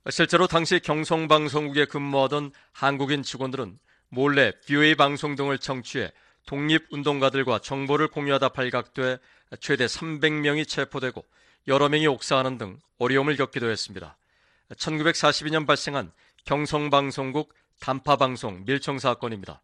[0.09, 6.11] 실제로 당시 경성방송국에 근무하던 한국인 직원들은 몰래 VOA 방송 등을 청취해
[6.45, 9.17] 독립운동가들과 정보를 공유하다 발각돼
[9.59, 11.26] 최대 300명이 체포되고
[11.68, 14.18] 여러 명이 옥사하는 등 어려움을 겪기도 했습니다.
[14.74, 16.11] 1942년 발생한
[16.45, 19.61] 경성방송국 단파방송 밀청 사건입니다.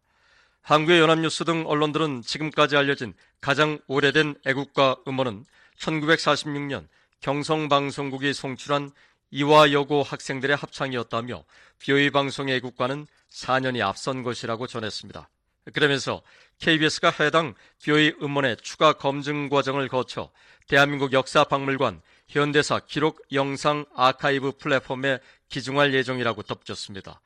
[0.62, 5.44] 한국의 연합뉴스 등 언론들은 지금까지 알려진 가장 오래된 애국가 음원은
[5.78, 6.86] 1946년
[7.20, 8.90] 경성방송국이 송출한
[9.30, 11.44] 이화여고 학생들의 합창이었다며
[11.78, 15.28] BOE 방송의 애국가는 4년이 앞선 것이라고 전했습니다.
[15.72, 16.22] 그러면서
[16.58, 20.30] KBS가 해당 BOE 음원의 추가 검증 과정을 거쳐
[20.68, 27.20] 대한민국 역사박물관 현대사 기록 영상 아카이브 플랫폼에 기증할 예정이라고 덧붙였습니다.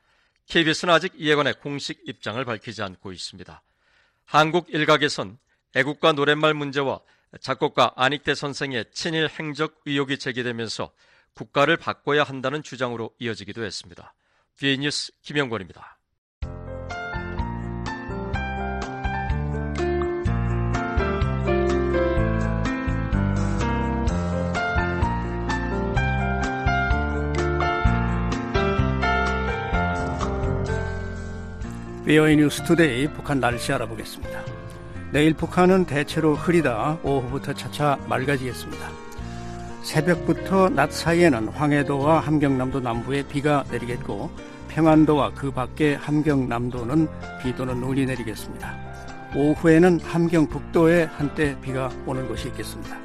[0.48, 3.62] KBS는 아직 이에 관해 공식 입장을 밝히지 않고 있습니다.
[4.24, 5.38] 한국 일각에선
[5.74, 7.00] 애국가 노랫말 문제와
[7.40, 10.90] 작곡가 안익대 선생의 친일 행적 의혹이 제기되면서
[11.34, 14.14] 국가를 바꿔야 한다는 주장으로 이어지기도 했습니다.
[14.58, 15.95] 비뉴스 김영권입니다.
[32.06, 34.40] VOA 뉴스 투데이 북한 날씨 알아보겠습니다.
[35.10, 38.88] 내일 북한은 대체로 흐리다 오후부터 차차 맑아지겠습니다.
[39.82, 44.30] 새벽부터 낮 사이에는 황해도와 함경남도 남부에 비가 내리겠고
[44.68, 47.08] 평안도와 그 밖의 함경남도는
[47.42, 48.72] 비 또는 눈이 내리겠습니다.
[49.34, 52.96] 오후에는 함경북도에 한때 비가 오는 곳이 있겠습니다.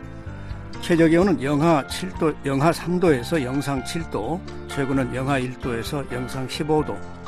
[0.81, 7.20] 최저 기온은 영하 7도, 영하 3도에서 영상 7도, 최고는 영하 1도에서 영상 15도,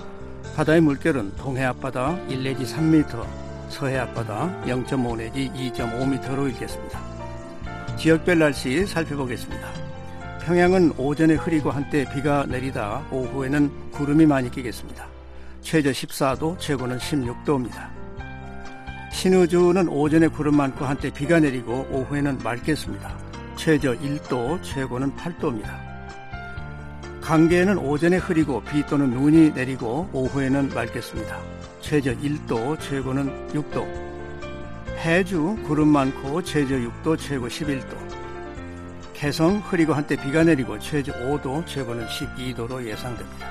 [0.56, 3.26] 바다의 물결은 동해 앞바다 1 내지 3m,
[3.70, 7.00] 서해 앞바다 0.5 내지 2.5m로 일겠습니다.
[7.98, 9.68] 지역별 날씨 살펴보겠습니다.
[10.46, 15.08] 평양은 오전에 흐리고 한때 비가 내리다 오후에는 구름이 많이 끼겠습니다.
[15.62, 17.90] 최저 14도, 최고는 16도입니다.
[19.12, 23.18] 신우주는 오전에 구름 많고 한때 비가 내리고 오후에는 맑겠습니다.
[23.56, 25.83] 최저 1도, 최고는 8도입니다.
[27.24, 31.40] 강계에는 오전에 흐리고 비 또는 눈이 내리고 오후에는 맑겠습니다.
[31.80, 33.88] 최저 1도, 최고는 6도.
[34.98, 37.96] 해주 구름 많고 최저 6도, 최고 11도.
[39.14, 43.48] 개성 흐리고 한때 비가 내리고 최저 5도, 최고는 12도로 예상됩니다.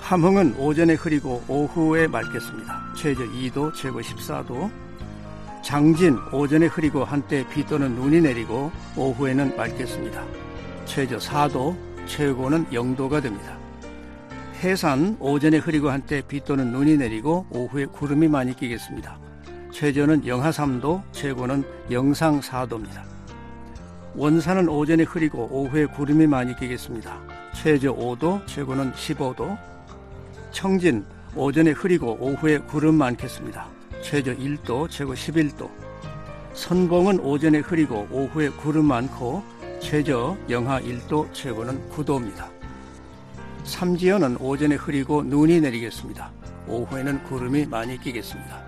[0.00, 2.94] 함흥은 오전에 흐리고 오후에 맑겠습니다.
[2.96, 4.68] 최저 2도, 최고 14도.
[5.62, 10.24] 장진 오전에 흐리고 한때 비 또는 눈이 내리고 오후에는 맑겠습니다.
[10.86, 13.56] 최저 4도, 최고는 0도가 됩니다.
[14.60, 19.18] 해산 오전에 흐리고 한때 비 또는 눈이 내리고 오후에 구름이 많이 끼겠습니다.
[19.70, 23.02] 최저는 영하 3도, 최고는 영상 4도입니다.
[24.16, 27.20] 원산은 오전에 흐리고 오후에 구름이 많이 끼겠습니다.
[27.54, 29.56] 최저 5도, 최고는 15도.
[30.50, 31.04] 청진
[31.36, 33.66] 오전에 흐리고 오후에 구름 많겠습니다.
[34.02, 35.70] 최저 1도, 최고 11도.
[36.54, 42.50] 선봉은 오전에 흐리고 오후에 구름 많고 최저 영하 1도, 최고는 9도입니다.
[43.64, 46.30] 삼지연은 오전에 흐리고 눈이 내리겠습니다.
[46.66, 48.60] 오후에는 구름이 많이 끼겠습니다.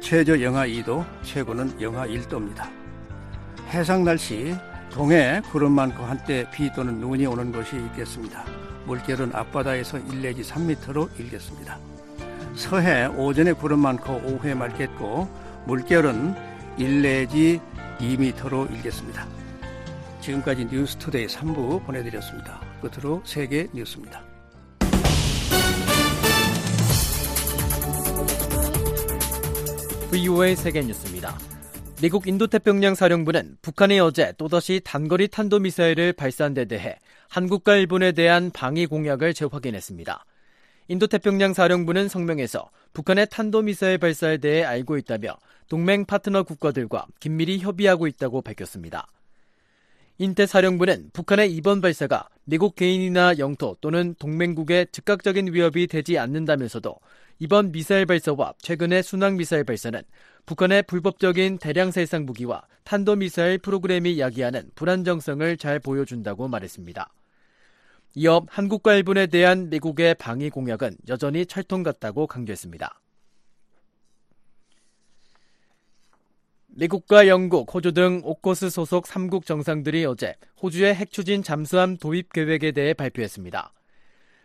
[0.00, 2.68] 최저 영하 2도, 최고는 영하 1도입니다.
[3.70, 4.54] 해상 날씨,
[4.90, 8.44] 동해 구름 많고 한때 비 또는 눈이 오는 곳이 있겠습니다.
[8.86, 11.78] 물결은 앞바다에서 1 내지 3m로 일겠습니다.
[12.54, 15.28] 서해 오전에 구름 많고 오후에 맑겠고
[15.66, 16.34] 물결은
[16.78, 17.60] 1 내지
[17.98, 19.37] 2m로 일겠습니다.
[20.28, 22.60] 지금까지 뉴스투데이 3부 보내드렸습니다.
[22.82, 24.22] 끝으로 세계 뉴스입니다.
[30.10, 31.38] VOA 세계 뉴스입니다.
[32.02, 36.98] 미국 인도태평양 사령부는 북한이 어제 또다시 단거리 탄도미사일을 발사한 데 대해
[37.28, 40.24] 한국과 일본에 대한 방위 공약을 재확인했습니다.
[40.88, 45.36] 인도태평양 사령부는 성명에서 북한의 탄도미사일 발사에 대해 알고 있다며
[45.68, 49.06] 동맹 파트너 국가들과 긴밀히 협의하고 있다고 밝혔습니다.
[50.20, 56.96] 인태사령부는 북한의 이번 발사가 미국 개인이나 영토 또는 동맹국의 즉각적인 위협이 되지 않는다면서도
[57.38, 60.02] 이번 미사일 발사와 최근의 순항 미사일 발사는
[60.44, 67.12] 북한의 불법적인 대량 살상 무기와 탄도미사일 프로그램이 야기하는 불안정성을 잘 보여준다고 말했습니다.
[68.16, 73.00] 이어 한국과 일본에 대한 미국의 방위 공약은 여전히 철통 같다고 강조했습니다.
[76.80, 82.70] 미국과 영국, 호주 등 오커스 소속 3국 정상들이 어제 호주의 핵 추진 잠수함 도입 계획에
[82.70, 83.72] 대해 발표했습니다.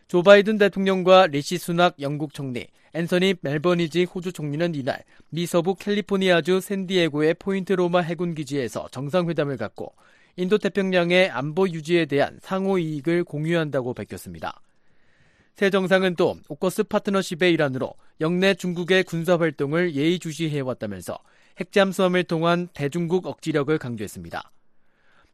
[0.08, 2.66] 조 바이든 대통령과 리시 수낙 영국 총리,
[2.96, 9.94] 앤서니 앨버니지 호주 총리는 이날 미 서부 캘리포니아주 샌디에고의 포인트 로마 해군 기지에서 정상회담을 갖고
[10.36, 14.60] 인도 태평양의 안보 유지에 대한 상호 이익을 공유한다고 밝혔습니다.
[15.54, 21.20] 새 정상은 또 오커스 파트너십의 일환으로 영내 중국의 군사 활동을 예의주시해 왔다면서
[21.60, 24.52] 핵잠수함을 통한 대중국 억지력을 강조했습니다.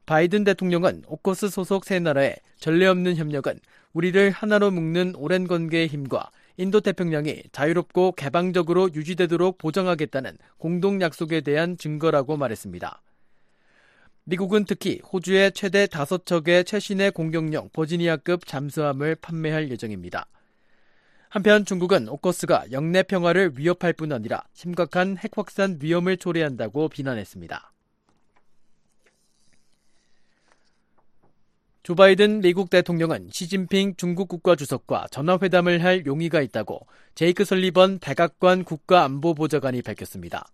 [0.06, 3.60] 바이든 대통령은 오커스 소속 세 나라의 전례 없는 협력은
[3.94, 11.78] 우리를 하나로 묶는 오랜 관계의 힘과 인도 태평양이 자유롭고 개방적으로 유지되도록 보장하겠다는 공동 약속에 대한
[11.78, 13.02] 증거라고 말했습니다.
[14.26, 20.28] 미국은 특히 호주의 최대 5척의 최신의 공격용 버지니아급 잠수함을 판매할 예정입니다.
[21.30, 27.72] 한편 중국은 오커스가 영내 평화를 위협할 뿐 아니라 심각한 핵 확산 위험을 초래한다고 비난했습니다.
[31.84, 39.84] 조 바이든 미국 대통령은 시진핑 중국 국가주석과 전화회담을 할 용의가 있다고 제이크 설리번 백악관 국가안보보좌관이
[39.84, 40.48] 밝혔습니다.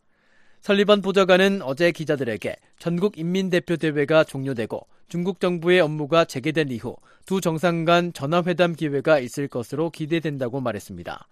[0.65, 6.95] 설리번 보좌관은 어제 기자들에게 전국 인민대표 대회가 종료되고 중국 정부의 업무가 재개된 이후
[7.27, 11.27] 두 정상 간 전화회담 기회가 있을 것으로 기대된다고 말했습니다.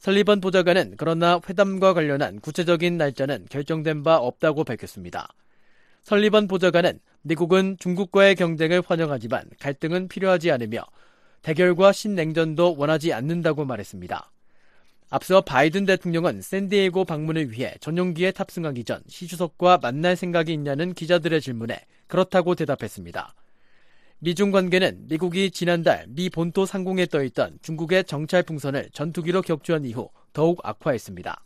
[0.00, 5.28] 설리번 보좌관은 그러나 회담과 관련한 구체적인 날짜는 결정된 바 없다고 밝혔습니다.
[6.02, 10.82] 설리번 보좌관은 미국은 중국과의 경쟁을 환영하지만 갈등은 필요하지 않으며
[11.40, 14.31] 대결과 신냉전도 원하지 않는다고 말했습니다.
[15.14, 21.38] 앞서 바이든 대통령은 샌디에고 방문을 위해 전용기에 탑승하기 전 시 주석과 만날 생각이 있냐는 기자들의
[21.42, 23.34] 질문에 그렇다고 대답했습니다.
[24.20, 30.60] 미중 관계는 미국이 지난달 미 본토 상공에 떠있던 중국의 정찰 풍선을 전투기로 격추한 이후 더욱
[30.64, 31.44] 악화했습니다.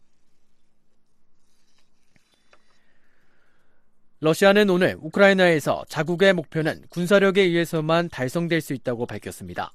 [4.20, 9.72] 러시아는 오늘 우크라이나에서 자국의 목표는 군사력에 의해서만 달성될 수 있다고 밝혔습니다.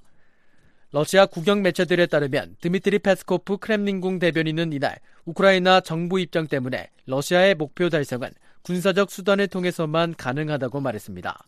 [0.93, 7.89] 러시아 국영 매체들에 따르면 드미트리 페스코프 크렘린궁 대변인은 이날 우크라이나 정부 입장 때문에 러시아의 목표
[7.89, 8.29] 달성은
[8.63, 11.45] 군사적 수단을 통해서만 가능하다고 말했습니다.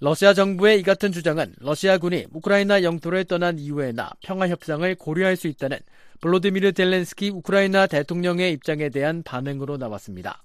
[0.00, 5.78] 러시아 정부의 이 같은 주장은 러시아군이 우크라이나 영토를 떠난 이후에나 평화 협상을 고려할 수 있다는
[6.20, 10.42] 볼로디미르 젤렌스키 우크라이나 대통령의 입장에 대한 반응으로 나왔습니다.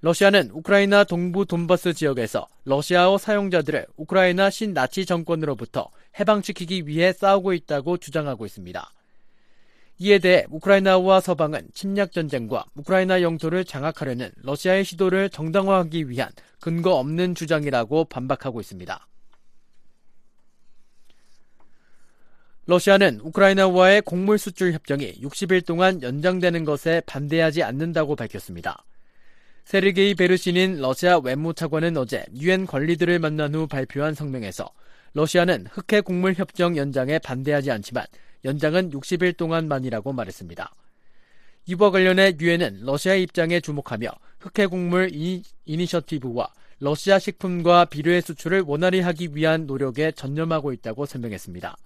[0.00, 8.46] 러시아는 우크라이나 동부 돈바스 지역에서 러시아어 사용자들을 우크라이나 신나치 정권으로부터 해방시키기 위해 싸우고 있다고 주장하고
[8.46, 8.92] 있습니다.
[9.98, 17.34] 이에 대해 우크라이나와 서방은 침략 전쟁과 우크라이나 영토를 장악하려는 러시아의 시도를 정당화하기 위한 근거 없는
[17.34, 19.06] 주장이라고 반박하고 있습니다.
[22.66, 28.84] 러시아는 우크라이나와의 곡물 수출 협정이 60일 동안 연장되는 것에 반대하지 않는다고 밝혔습니다.
[29.64, 34.68] 세르게이 베르신인 러시아 외무차관은 어제 유엔 관리들을 만난 후 발표한 성명에서
[35.14, 38.04] 러시아는 흑해 곡물 협정 연장에 반대하지 않지만
[38.44, 40.74] 연장은 60일 동안만이라고 말했습니다.
[41.66, 44.08] 이와 관련해 유엔은 러시아의 입장에 주목하며
[44.40, 46.48] 흑해 곡물 이니, 이니셔티브와
[46.80, 51.76] 러시아 식품과 비료의 수출을 원활히 하기 위한 노력에 전념하고 있다고 설명했습니다.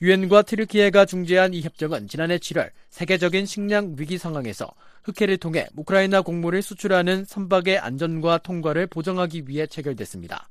[0.00, 4.72] 유엔과 트르키예가 중재한 이 협정은 지난해 7월 세계적인 식량 위기 상황에서
[5.04, 10.48] 흑해를 통해 우크라이나 곡물을 수출하는 선박의 안전과 통과를 보장하기 위해 체결됐습니다.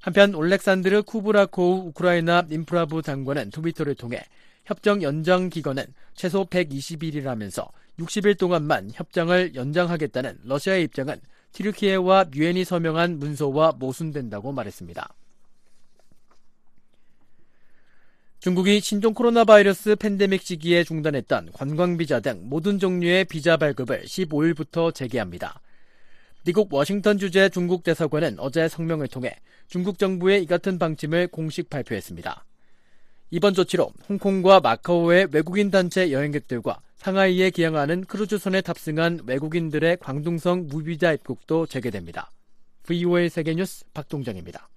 [0.00, 4.24] 한편 올렉산드르 쿠브라코우 우크라이나 인프라부 장관은 트위터를 통해
[4.64, 5.84] 협정 연장 기간은
[6.14, 11.20] 최소 120일이라면서 60일 동안만 협정을 연장하겠다는 러시아의 입장은
[11.52, 15.14] 티르키예와 유엔이 서명한 문서와 모순된다고 말했습니다.
[18.38, 25.60] 중국이 신종 코로나 바이러스 팬데믹 시기에 중단했던 관광비자 등 모든 종류의 비자 발급을 15일부터 재개합니다.
[26.44, 29.36] 미국 워싱턴 주재 중국 대사관은 어제 성명을 통해
[29.68, 32.44] 중국 정부의 이 같은 방침을 공식 발표했습니다.
[33.30, 41.66] 이번 조치로 홍콩과 마카오의 외국인 단체 여행객들과 상하이에 기항하는 크루즈선에 탑승한 외국인들의 광둥성 무비자 입국도
[41.66, 42.30] 재개됩니다.
[42.84, 44.68] VOA 세계뉴스 박동정입니다.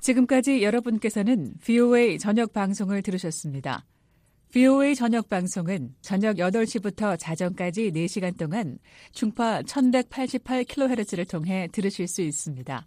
[0.00, 3.84] 지금까지 여러분께서는 VOA 저녁 방송을 들으셨습니다.
[4.54, 8.78] VOA 저녁 방송은 저녁 8시부터 자정까지 4시간 동안
[9.10, 12.86] 중파 1188kHz를 통해 들으실 수 있습니다.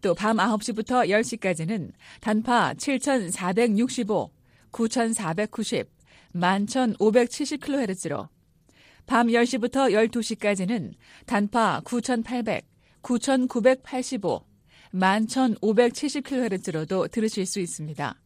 [0.00, 1.92] 또 밤 9시부터 10시까지는
[2.22, 4.30] 단파 7465,
[4.70, 5.90] 9490,
[6.34, 8.28] 11570kHz로
[9.04, 10.94] 밤 10시부터 12시까지는
[11.26, 12.64] 단파 9800,
[13.02, 14.46] 9985,
[14.94, 18.23] 11,570kHz로도 들으실 수 있습니다.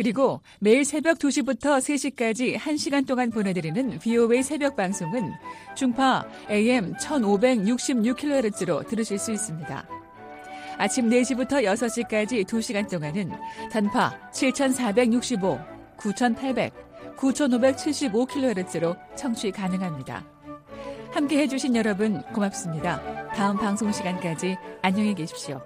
[0.00, 5.30] 그리고 매일 새벽 2시부터 3시까지 1시간 동안 보내드리는 VOA 새벽 방송은
[5.76, 9.86] 중파 AM 1566kHz로 들으실 수 있습니다.
[10.78, 13.30] 아침 4시부터 6시까지 2시간 동안은
[13.70, 15.58] 단파 7465,
[15.98, 16.72] 9800,
[17.18, 20.24] 9575kHz로 청취 가능합니다.
[21.12, 23.28] 함께 해주신 여러분 고맙습니다.
[23.34, 25.60] 다음 방송 시간까지 안녕히 계십시오.